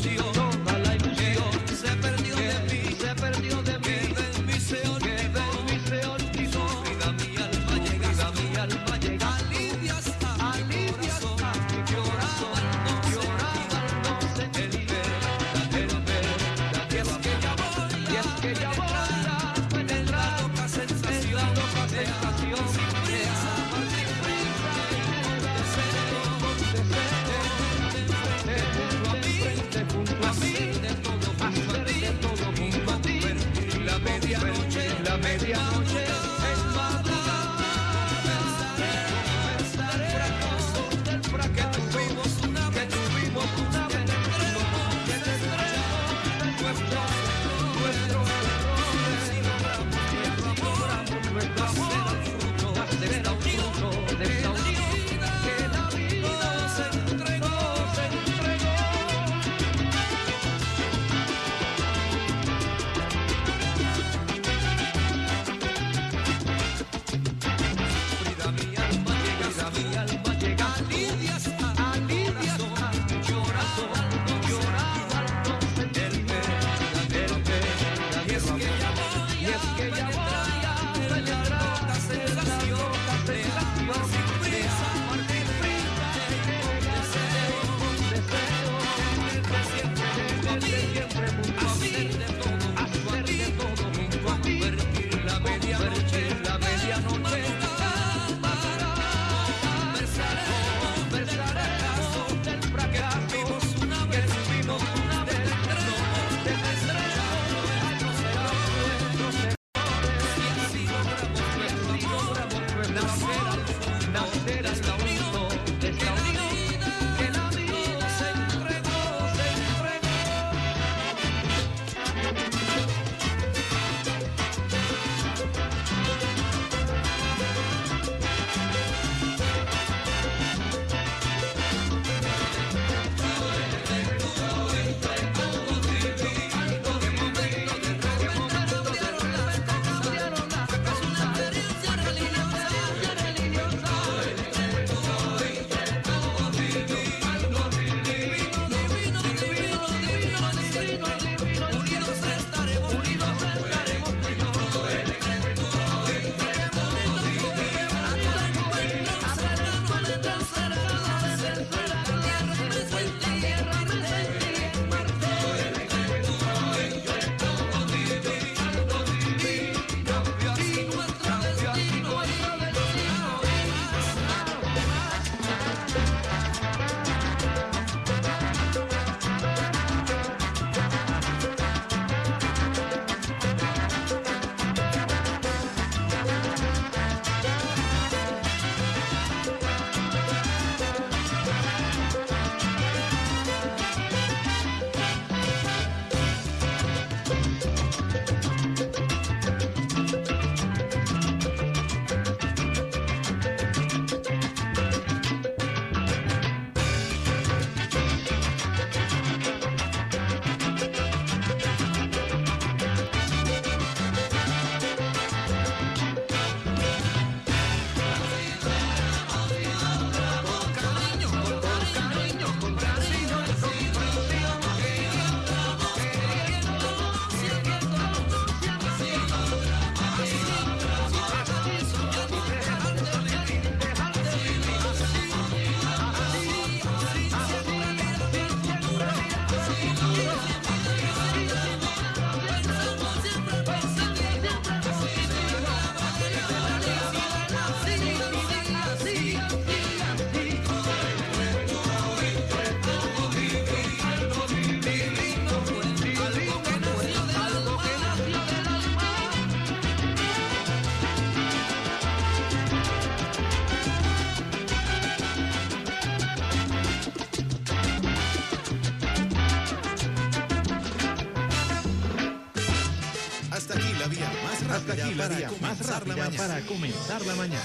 [276.37, 277.64] para comenzar la mañana.